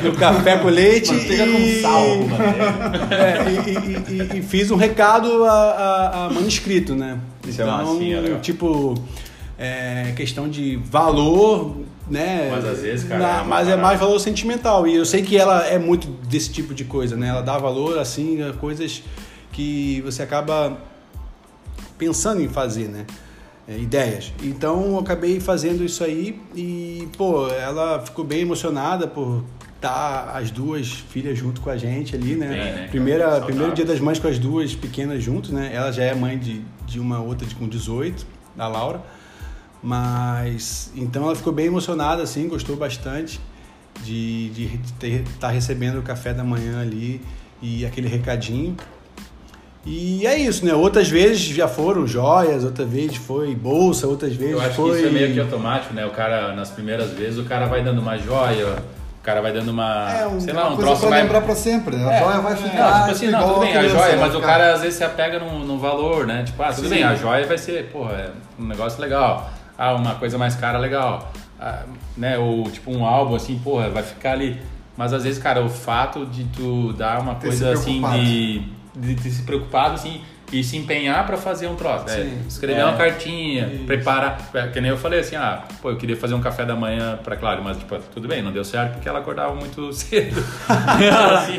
no 0.03 0.15
café 0.17 0.57
com 0.59 0.69
leite 0.69 1.13
Manteiga 1.13 1.45
e, 1.45 1.75
com 1.77 1.83
sal, 1.83 2.07
É, 3.11 3.51
e, 3.51 4.37
e- 4.37 4.39
e- 4.39 4.43
fiz 4.43 4.71
um 4.71 4.77
recado 4.77 5.45
a, 5.45 5.51
a- 5.53 6.27
a 6.27 6.31
manuscrito, 6.31 6.95
né? 6.95 7.19
Isso 7.47 7.61
é 7.61 7.65
então, 7.65 7.77
massinha, 7.95 8.21
legal. 8.21 8.41
tipo, 8.41 8.95
é, 9.59 10.13
questão 10.17 10.49
de 10.49 10.77
valor, 10.77 11.77
né? 12.11 12.49
Mas 12.51 12.65
às 12.65 12.81
vezes, 12.81 13.07
cara, 13.09 13.21
Na- 13.21 13.41
é 13.41 13.45
mas 13.45 13.69
é 13.69 13.71
parada. 13.73 13.83
mais 13.83 14.01
valor 14.01 14.19
sentimental. 14.19 14.87
E 14.87 14.95
eu 14.97 15.05
sei 15.05 15.21
que 15.23 15.37
ela 15.37 15.67
é 15.67 15.79
muito 15.79 16.07
desse 16.27 16.51
tipo 16.51 16.73
de 16.75 16.85
coisa, 16.85 17.17
né? 17.17 17.29
Ela 17.29 17.43
dá 17.43 17.59
valor, 17.59 17.99
assim, 17.99 18.43
a 18.43 18.53
coisas 18.55 19.03
que 19.53 20.01
você 20.03 20.23
acaba 20.23 20.79
pensando 21.99 22.41
em 22.41 22.49
fazer, 22.49 22.89
né? 22.89 23.05
É, 23.69 23.77
ideias. 23.77 24.33
Então 24.43 24.93
eu 24.93 24.99
acabei 24.99 25.39
fazendo 25.41 25.85
isso 25.85 26.03
aí 26.03 26.41
e, 26.55 27.07
pô, 27.19 27.49
ela 27.49 28.01
ficou 28.01 28.25
bem 28.25 28.41
emocionada 28.41 29.07
por 29.07 29.45
estar 29.75 30.31
as 30.35 30.51
duas 30.51 30.91
filhas 30.91 31.39
junto 31.39 31.61
com 31.61 31.69
a 31.69 31.77
gente 31.77 32.17
ali, 32.17 32.35
né? 32.35 32.49
Bem, 32.49 32.59
né? 32.59 32.89
Primeira, 32.89 33.41
primeiro 33.43 33.75
dia 33.75 33.85
das 33.85 34.01
mães 34.01 34.19
com 34.19 34.27
as 34.27 34.39
duas 34.39 34.75
pequenas 34.75 35.23
juntos, 35.23 35.51
né? 35.51 35.71
Ela 35.73 35.93
já 35.93 36.03
é 36.03 36.15
mãe 36.15 36.39
de, 36.39 36.63
de 36.87 36.99
uma 36.99 37.21
outra 37.21 37.47
de, 37.47 37.55
com 37.55 37.69
18, 37.69 38.27
da 38.57 38.67
Laura. 38.67 39.03
Mas 39.83 40.91
então 40.97 41.25
ela 41.25 41.37
ficou 41.37 41.53
bem 41.53 41.67
emocionada, 41.67 42.23
assim, 42.23 42.49
gostou 42.49 42.75
bastante 42.75 43.39
de, 44.03 44.49
de, 44.51 44.81
estar 45.35 45.51
recebendo 45.51 45.99
o 45.99 46.03
café 46.03 46.33
da 46.33 46.43
manhã 46.43 46.81
ali 46.81 47.21
e 47.61 47.85
aquele 47.85 48.09
recadinho. 48.09 48.77
E 49.91 50.27
é 50.27 50.37
isso, 50.39 50.67
né? 50.67 50.75
Outras 50.75 51.09
vezes 51.09 51.41
já 51.41 51.67
foram 51.67 52.07
joias, 52.07 52.63
outras 52.63 52.87
vezes 52.89 53.17
foi 53.17 53.55
bolsa, 53.55 54.07
outras 54.07 54.35
vezes 54.35 54.53
Eu 54.53 54.61
acho 54.61 54.75
foi. 54.75 54.91
que 54.91 54.97
isso 54.99 55.07
é 55.07 55.11
meio 55.11 55.33
que 55.33 55.41
automático, 55.41 55.95
né? 55.95 56.05
O 56.05 56.11
cara, 56.11 56.53
nas 56.55 56.69
primeiras 56.71 57.11
vezes, 57.13 57.39
o 57.39 57.45
cara 57.45 57.65
vai 57.67 57.83
dando 57.83 57.99
uma 58.01 58.19
joia, 58.19 58.67
o 59.19 59.23
cara 59.23 59.41
vai 59.41 59.51
dando 59.51 59.71
uma. 59.71 60.13
É, 60.13 60.27
um, 60.27 60.39
sei 60.39 60.53
lá, 60.53 60.69
um 60.69 60.77
troço 60.77 61.09
vai. 61.09 61.23
lembrar 61.23 61.41
pra 61.41 61.55
sempre. 61.55 61.97
né? 61.97 62.07
A 62.07 62.13
É, 62.13 62.19
joia 62.23 62.41
vai 62.41 62.57
ficar. 62.57 62.91
Não, 62.91 62.99
tipo 63.01 63.11
assim, 63.13 63.27
não, 63.31 63.49
tudo 63.49 63.61
bem, 63.61 63.77
a 63.79 63.89
joia, 63.89 64.17
mas 64.19 64.35
o 64.35 64.41
cara 64.41 64.75
às 64.75 64.81
vezes 64.83 64.97
se 64.99 65.05
apega 65.05 65.39
num, 65.39 65.61
num 65.61 65.79
valor, 65.79 66.27
né? 66.27 66.43
Tipo, 66.45 66.63
ah, 66.63 66.73
tudo 66.73 66.87
Sim. 66.89 66.95
bem, 66.97 67.05
a 67.05 67.15
joia 67.15 67.47
vai 67.47 67.57
ser, 67.57 67.87
porra, 67.91 68.13
é 68.13 68.31
um 68.63 68.67
negócio 68.67 69.01
legal. 69.01 69.51
Ah, 69.79 69.95
uma 69.95 70.17
coisa 70.17 70.37
mais 70.37 70.55
cara, 70.55 70.77
legal. 70.79 71.33
Ah, 71.59 71.85
né? 72.15 72.37
Ou 72.37 72.65
tipo 72.65 72.91
um 72.95 73.07
álbum, 73.07 73.37
assim, 73.37 73.59
porra, 73.65 73.89
vai 73.89 74.03
ficar 74.03 74.33
ali. 74.33 74.61
Mas 74.99 75.15
às 75.15 75.23
vezes, 75.25 75.43
cara, 75.43 75.63
o 75.65 75.69
fato 75.71 76.27
de 76.27 76.45
tu 76.45 76.93
dar 76.93 77.21
uma 77.21 77.37
coisa 77.37 77.73
assim 77.73 78.01
preocupado. 78.03 78.78
De, 79.01 79.15
de 79.15 79.31
se 79.31 79.43
preocupado, 79.43 79.95
assim, 79.95 80.21
e 80.51 80.65
se 80.65 80.79
empenhar 80.79 81.27
pra 81.27 81.37
fazer 81.37 81.67
um 81.67 81.75
troço. 81.75 82.07
né? 82.07 82.15
Sim. 82.15 82.39
Escrever 82.49 82.81
É. 82.81 82.85
uma 82.87 82.97
cartinha, 82.97 83.67
Isso. 83.67 83.85
preparar. 83.85 84.49
é, 84.55 84.67
Que 84.69 84.81
nem 84.81 84.91
eu 84.91 84.97
falei 84.97 85.21
assim, 85.21 85.37
ah, 85.37 85.63
pô, 85.83 85.91
eu 85.91 85.97
queria 85.99 86.17
fazer 86.17 86.33
um 86.33 86.41
café 86.41 86.65
da 86.65 86.75
manhã 86.75 87.19
pra 87.23 87.37
Cláudia, 87.37 87.63
mas 87.63 87.77
tipo, 87.77 87.95
tudo 88.15 88.27
bem, 88.27 88.43
não 88.43 88.51
deu 88.51 88.65
certo 88.65 88.95
porque 88.95 89.07
ela 89.09 89.19
acordava 89.19 89.55
muito 89.55 89.93
cedo. 89.93 90.43
Assim, 91.39 91.59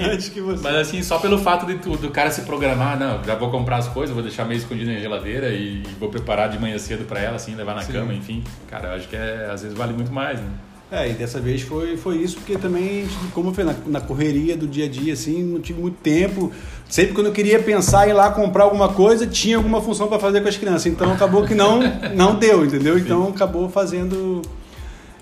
mas 0.64 0.76
assim, 0.76 1.04
só 1.04 1.20
pelo 1.20 1.38
fato 1.38 1.66
de 1.66 1.76
tu, 1.76 1.96
do 1.98 2.10
cara 2.10 2.32
se 2.32 2.42
programar, 2.42 2.98
não, 3.00 3.24
já 3.24 3.36
vou 3.36 3.50
comprar 3.52 3.78
as 3.78 3.88
coisas, 3.88 4.14
vou 4.14 4.24
deixar 4.24 4.46
meio 4.46 4.58
escondido 4.58 4.92
na 4.92 5.00
geladeira 5.00 5.50
e 5.50 5.84
vou 6.00 6.10
preparar 6.10 6.50
de 6.50 6.58
manhã 6.60 6.78
cedo 6.78 7.06
pra 7.06 7.20
ela, 7.20 7.36
assim, 7.36 7.56
levar 7.56 7.76
na 7.76 7.82
Sim. 7.82 7.94
cama, 7.94 8.14
enfim. 8.14 8.44
Cara, 8.68 8.90
eu 8.90 8.96
acho 8.96 9.08
que 9.08 9.16
é, 9.16 9.50
às 9.52 9.62
vezes 9.62 9.78
vale 9.78 9.94
muito 9.94 10.12
mais, 10.12 10.40
né? 10.40 10.48
É, 10.92 11.08
e 11.08 11.14
dessa 11.14 11.40
vez 11.40 11.62
foi, 11.62 11.96
foi 11.98 12.18
isso, 12.18 12.38
porque 12.38 12.58
também, 12.58 13.08
como 13.32 13.54
foi 13.54 13.64
na, 13.64 13.76
na 13.86 14.02
correria 14.02 14.58
do 14.58 14.68
dia 14.68 14.86
a 14.86 14.90
dia, 14.90 15.14
assim, 15.14 15.44
não 15.44 15.62
tive 15.62 15.80
muito 15.80 15.98
tempo. 16.02 16.52
Sempre 16.88 17.14
quando 17.14 17.28
eu 17.28 17.34
queria 17.34 17.62
pensar 17.62 18.08
em 18.08 18.10
ir 18.10 18.14
lá 18.14 18.32
comprar 18.32 18.64
alguma 18.64 18.90
coisa, 18.90 19.28
tinha 19.28 19.58
alguma 19.58 19.82
função 19.82 20.08
para 20.08 20.18
fazer 20.18 20.42
com 20.42 20.48
as 20.48 20.58
crianças. 20.58 20.88
Então 20.88 21.12
acabou 21.14 21.46
que 21.46 21.54
não, 21.54 21.80
não 22.16 22.34
deu, 22.34 22.66
entendeu? 22.66 22.98
Então 22.98 23.28
acabou 23.28 23.70
fazendo 23.70 24.42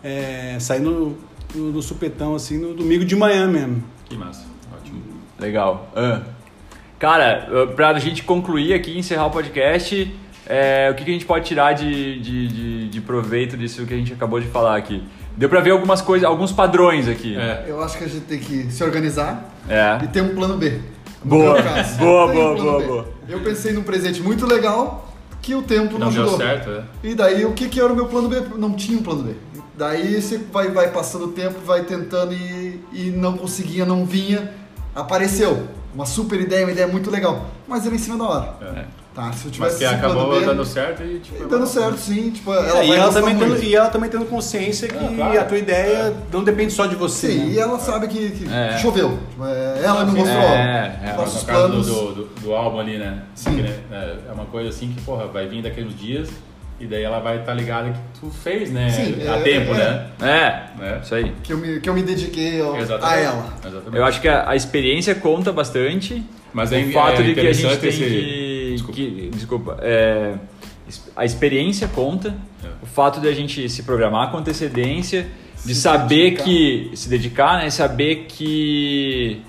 é, 0.01 0.55
sair 0.57 0.79
no, 0.79 1.17
no, 1.53 1.81
supetão, 1.81 2.33
assim, 2.33 2.57
no 2.57 2.73
domingo 2.73 3.03
de 3.03 3.15
manhã 3.17 3.45
mesmo. 3.45 3.83
Que 4.05 4.15
massa. 4.15 4.45
Ótimo. 4.73 5.01
Legal. 5.37 5.91
Ah. 5.93 6.21
Cara, 6.97 7.49
ah, 7.51 7.73
pra 7.75 7.99
gente 7.99 8.23
concluir 8.23 8.73
aqui, 8.73 8.97
encerrar 8.97 9.25
o 9.25 9.31
podcast, 9.31 10.15
é, 10.45 10.89
o 10.89 10.95
que, 10.95 11.03
que 11.03 11.09
a 11.09 11.13
gente 11.13 11.25
pode 11.25 11.45
tirar 11.45 11.73
de, 11.73 12.21
de, 12.21 12.47
de, 12.47 12.89
de 12.89 13.01
proveito 13.01 13.57
disso 13.57 13.85
que 13.85 13.93
a 13.93 13.97
gente 13.97 14.13
acabou 14.13 14.39
de 14.39 14.47
falar 14.47 14.77
aqui? 14.77 15.03
Deu 15.37 15.47
pra 15.47 15.61
ver 15.61 15.69
algumas 15.71 16.01
coisas, 16.01 16.27
alguns 16.27 16.51
padrões 16.51 17.07
aqui. 17.07 17.37
É. 17.37 17.65
Eu 17.67 17.81
acho 17.81 17.97
que 17.97 18.03
a 18.03 18.07
gente 18.07 18.25
tem 18.25 18.39
que 18.39 18.71
se 18.71 18.83
organizar 18.83 19.53
É. 19.69 19.99
e 20.03 20.07
ter 20.07 20.21
um 20.21 20.33
plano 20.35 20.57
B. 20.57 20.81
No 21.23 21.29
Boa. 21.37 21.61
caso. 21.61 21.97
Boa, 21.97 22.31
Tem 22.31 22.39
um 22.41 22.43
boa, 22.43 22.55
boa, 22.63 22.79
B. 22.79 22.85
boa. 22.87 23.07
Eu 23.29 23.39
pensei 23.41 23.71
num 23.71 23.83
presente 23.83 24.21
muito 24.21 24.45
legal 24.47 25.13
que 25.41 25.53
o 25.53 25.61
tempo 25.61 25.93
não, 25.99 26.07
Não 26.07 26.13
deu 26.13 26.23
ajudou. 26.23 26.37
certo, 26.39 26.69
é. 26.71 26.83
E 27.03 27.13
daí, 27.15 27.45
o 27.45 27.53
que, 27.53 27.69
que 27.69 27.79
era 27.79 27.91
o 27.93 27.95
meu 27.95 28.07
plano 28.07 28.27
B? 28.27 28.41
Não 28.57 28.73
tinha 28.73 28.97
um 28.97 29.03
plano 29.03 29.23
B. 29.23 29.33
Daí 29.77 30.19
você 30.19 30.39
vai, 30.51 30.69
vai 30.71 30.89
passando 30.89 31.25
o 31.25 31.27
tempo, 31.29 31.59
vai 31.63 31.83
tentando 31.83 32.33
e, 32.33 32.81
e 32.91 33.11
não 33.15 33.37
conseguia, 33.37 33.85
não 33.85 34.05
vinha. 34.05 34.51
Apareceu. 34.95 35.67
Uma 35.93 36.05
super 36.05 36.39
ideia, 36.39 36.65
uma 36.65 36.71
ideia 36.71 36.87
muito 36.87 37.09
legal. 37.11 37.45
Mas 37.67 37.85
era 37.85 37.93
em 37.93 37.99
cima 37.99 38.17
da 38.17 38.23
hora. 38.25 38.53
É. 38.75 38.85
Tá, 39.17 39.31
se 39.33 39.47
eu 39.47 39.51
Mas 39.57 39.77
tivesse 39.77 39.77
que 39.79 39.83
esse 39.85 39.95
plano 39.97 40.13
acabou 40.21 40.39
B, 40.39 40.45
dando 40.45 40.63
certo 40.63 41.03
e 41.03 41.17
tipo. 41.19 41.43
e 41.43 41.47
dando 41.47 41.65
certo, 41.65 41.97
sim. 41.97 42.29
Tipo, 42.29 42.53
ela 42.53 42.67
É, 42.67 42.71
vai 42.71 42.85
e, 42.87 42.91
ela 42.91 43.11
também 43.11 43.33
muito. 43.33 43.55
tendo, 43.55 43.63
e 43.65 43.75
ela 43.75 43.89
também 43.89 44.09
tendo 44.11 44.25
consciência 44.25 44.87
que 44.87 44.95
Ah, 44.95 45.11
claro. 45.15 45.39
a 45.39 45.43
tua 45.43 45.57
ideia 45.57 46.13
não 46.31 46.43
depende 46.43 46.71
só 46.71 46.85
de 46.85 46.93
você. 46.95 47.29
Sim, 47.31 47.45
né? 47.47 47.53
e 47.53 47.59
ela 47.59 47.79
sabe 47.79 48.07
que, 48.07 48.29
que 48.29 48.45
É. 48.47 48.77
choveu. 48.77 49.17
Tipo, 49.31 49.45
é, 49.47 49.81
Ela 49.83 50.05
me 50.05 50.11
mostrou. 50.11 50.39
É, 50.39 50.99
é, 51.03 51.13
nossos 51.17 51.41
No 51.41 51.47
caso 51.47 51.61
do, 51.63 51.67
planos. 51.69 51.87
do, 51.87 52.13
do, 52.13 52.23
do 52.41 52.53
álbum 52.53 52.79
ali, 52.79 52.99
né? 52.99 53.23
Sim. 53.33 53.55
Que, 53.55 53.61
né, 53.63 53.75
É 54.29 54.31
uma 54.31 54.45
coisa 54.45 54.69
assim 54.69 54.89
que, 54.93 55.01
porra, 55.01 55.25
vai 55.25 55.47
vir 55.47 55.63
daqui 55.63 55.81
uns 55.81 55.97
dias 55.99 56.29
e 56.79 56.85
daí 56.85 57.01
ela 57.01 57.17
vai 57.19 57.39
estar 57.39 57.55
ligada 57.55 57.89
que 57.89 57.99
tu 58.19 58.29
fez, 58.29 58.69
né? 58.71 58.87
Sim, 58.91 59.15
a 59.27 59.37
é, 59.37 59.41
tempo, 59.41 59.73
é. 59.73 59.77
né? 59.77 60.05
É, 60.21 60.85
É. 60.93 60.99
isso 61.01 61.15
aí. 61.15 61.33
Que 61.41 61.53
eu 61.53 61.57
me, 61.57 61.79
que 61.79 61.89
eu 61.89 61.93
me 61.95 62.03
dediquei 62.03 62.61
ó, 62.61 62.75
a 62.75 63.15
ela. 63.15 63.47
Exatamente. 63.65 63.97
Eu 63.97 64.05
acho 64.05 64.21
que 64.21 64.27
a, 64.27 64.47
a 64.47 64.55
experiência 64.55 65.15
conta 65.15 65.51
bastante. 65.51 66.23
Mas 66.53 66.71
é, 66.71 66.79
o 66.79 66.91
fato 66.93 67.21
é 67.21 67.23
de 67.23 67.33
que 67.35 67.39
a 67.41 67.53
gente 67.53 67.77
tem 67.77 67.89
esse- 67.89 67.99
que. 67.99 68.46
Desculpa. 69.05 69.21
que- 69.21 69.29
desculpa. 69.29 69.77
é, 69.81 70.35
a 71.15 71.25
experiência 71.25 71.87
conta. 71.87 72.35
É. 72.63 72.67
O 72.81 72.85
fato 72.85 73.19
de 73.19 73.27
a 73.27 73.33
gente 73.33 73.67
se 73.69 73.83
programar 73.83 74.31
com 74.31 74.37
antecedência, 74.37 75.27
de 75.65 75.73
Se 75.73 75.81
saber 75.81 76.31
dedicar. 76.31 76.43
que. 76.43 76.91
se 76.95 77.09
dedicar, 77.09 77.57
né? 77.59 77.69
Saber 77.69 78.25
que. 78.27 79.41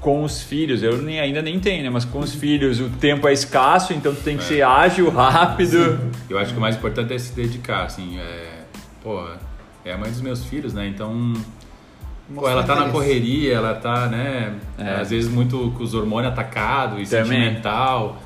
Com 0.00 0.24
os 0.24 0.42
filhos, 0.42 0.82
eu 0.82 1.00
nem, 1.00 1.20
ainda 1.20 1.40
nem 1.40 1.60
tenho, 1.60 1.84
né? 1.84 1.88
Mas 1.90 2.04
com 2.04 2.18
os 2.18 2.34
filhos 2.34 2.80
o 2.80 2.88
tempo 2.90 3.28
é 3.28 3.32
escasso, 3.32 3.92
então 3.92 4.12
tu 4.12 4.20
tem 4.20 4.36
que 4.36 4.42
É. 4.42 4.46
ser 4.46 4.62
ágil, 4.62 5.08
rápido. 5.10 6.00
Eu 6.28 6.38
acho 6.40 6.52
que 6.52 6.58
o 6.58 6.60
mais 6.60 6.74
importante 6.74 7.14
é 7.14 7.18
se 7.18 7.32
dedicar, 7.34 7.84
assim. 7.84 8.18
É, 8.18 8.62
pô, 9.00 9.24
é 9.84 9.92
a 9.92 9.96
mãe 9.98 10.10
dos 10.10 10.20
meus 10.20 10.44
filhos, 10.44 10.74
né? 10.74 10.88
Então. 10.88 11.34
Pô, 12.34 12.48
ela 12.48 12.64
tá 12.64 12.74
na 12.74 12.88
correria, 12.88 13.54
ela 13.54 13.74
tá, 13.74 14.08
né? 14.08 14.54
É. 14.76 14.94
Às 15.02 15.10
vezes 15.10 15.30
muito 15.30 15.72
com 15.76 15.84
os 15.84 15.94
hormônios 15.94 16.32
atacados 16.32 17.06
e 17.06 17.10
Também. 17.10 17.26
sentimental. 17.44 18.20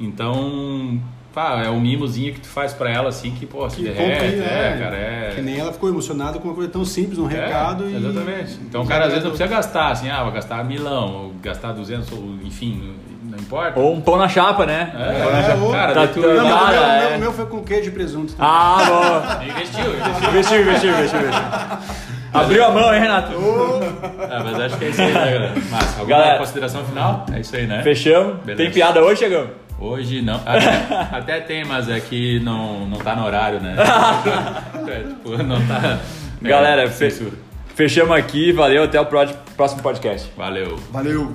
Então, 0.00 1.00
pá, 1.34 1.62
é 1.64 1.70
um 1.70 1.80
mimozinho 1.80 2.32
que 2.34 2.40
tu 2.40 2.48
faz 2.48 2.72
pra 2.72 2.90
ela, 2.90 3.08
assim, 3.08 3.30
que, 3.32 3.46
pô, 3.46 3.68
se 3.68 3.76
Que 3.76 3.82
derrete. 3.82 4.10
compre, 4.12 4.26
é, 4.40 4.74
é. 4.76 4.78
cara, 4.82 4.96
é. 4.96 5.32
Que 5.34 5.40
nem 5.42 5.58
ela 5.58 5.72
ficou 5.72 5.88
emocionada 5.88 6.38
com 6.38 6.48
uma 6.48 6.54
coisa 6.54 6.70
tão 6.70 6.84
simples, 6.84 7.18
um 7.18 7.28
É, 7.28 7.34
recado 7.34 7.88
e... 7.88 7.96
Exatamente. 7.96 8.58
Então 8.68 8.82
o 8.82 8.86
cara 8.86 9.04
às 9.04 9.10
vezes 9.10 9.24
não 9.24 9.30
precisa 9.32 9.48
gastar, 9.48 9.90
assim, 9.90 10.08
ah, 10.10 10.22
vou 10.22 10.32
gastar 10.32 10.64
milão, 10.64 11.12
ou 11.24 11.32
gastar 11.42 11.72
200, 11.72 12.12
ou 12.12 12.18
enfim, 12.44 12.94
não 13.22 13.38
importa. 13.38 13.78
Ou 13.78 13.92
um 13.94 14.00
pão 14.00 14.16
na 14.16 14.28
chapa, 14.28 14.64
né? 14.64 14.92
É, 14.94 15.22
Pão 15.22 15.32
na 15.32 15.42
chapa. 15.42 15.62
ou- 15.62 15.72
cara, 15.72 15.94
Tá 15.94 16.06
tu- 16.06 16.14
tudo- 16.14 16.28
Não, 16.34 16.46
o 16.46 16.48
Cara, 16.48 16.70
meu, 16.70 16.80
o 16.80 16.84
é. 16.84 17.08
meu- 17.08 17.16
o 17.16 17.20
meu 17.20 17.32
foi 17.32 17.46
com 17.46 17.62
queijo 17.62 17.88
e 17.88 17.92
presunto. 17.92 18.34
Ah, 18.38 18.78
boa. 18.86 19.44
Investiu, 19.44 19.84
investiu. 19.94 20.28
Investiu, 20.28 20.60
investiu, 20.62 20.90
investiu, 20.90 21.20
investiu. 21.20 21.98
Abriu 22.32 22.64
a 22.64 22.70
mão, 22.70 22.92
hein, 22.94 23.00
Renato? 23.00 23.32
É, 23.32 24.42
mas 24.44 24.60
acho 24.60 24.76
que 24.78 24.84
é 24.84 24.88
isso 24.90 25.00
aí, 25.00 25.12
né, 25.12 25.20
galera? 25.32 25.52
Mas, 25.70 25.98
alguma 25.98 26.18
Galera. 26.18 26.38
consideração 26.38 26.84
final? 26.84 27.24
É 27.32 27.40
isso 27.40 27.56
aí, 27.56 27.66
né? 27.66 27.82
Fechamos. 27.82 28.36
Beleza. 28.44 28.62
Tem 28.62 28.70
piada 28.72 29.02
hoje, 29.02 29.20
Chegão? 29.20 29.46
Hoje 29.80 30.20
não. 30.22 30.40
Até, 30.44 31.16
até 31.16 31.40
tem, 31.40 31.64
mas 31.64 31.88
é 31.88 32.00
que 32.00 32.40
não, 32.40 32.86
não 32.88 32.98
tá 32.98 33.14
no 33.14 33.24
horário, 33.24 33.60
né? 33.60 33.76
é, 34.88 35.00
tipo, 35.00 35.40
não 35.42 35.64
tá. 35.66 35.98
é, 36.44 36.48
Galera, 36.48 36.90
fe- 36.90 37.10
censura. 37.10 37.36
fechamos 37.76 38.16
aqui. 38.16 38.50
Valeu, 38.52 38.82
até 38.84 39.00
o 39.00 39.06
pró- 39.06 39.26
próximo 39.56 39.80
podcast. 39.82 40.28
Valeu. 40.36 40.76
Valeu. 40.90 41.32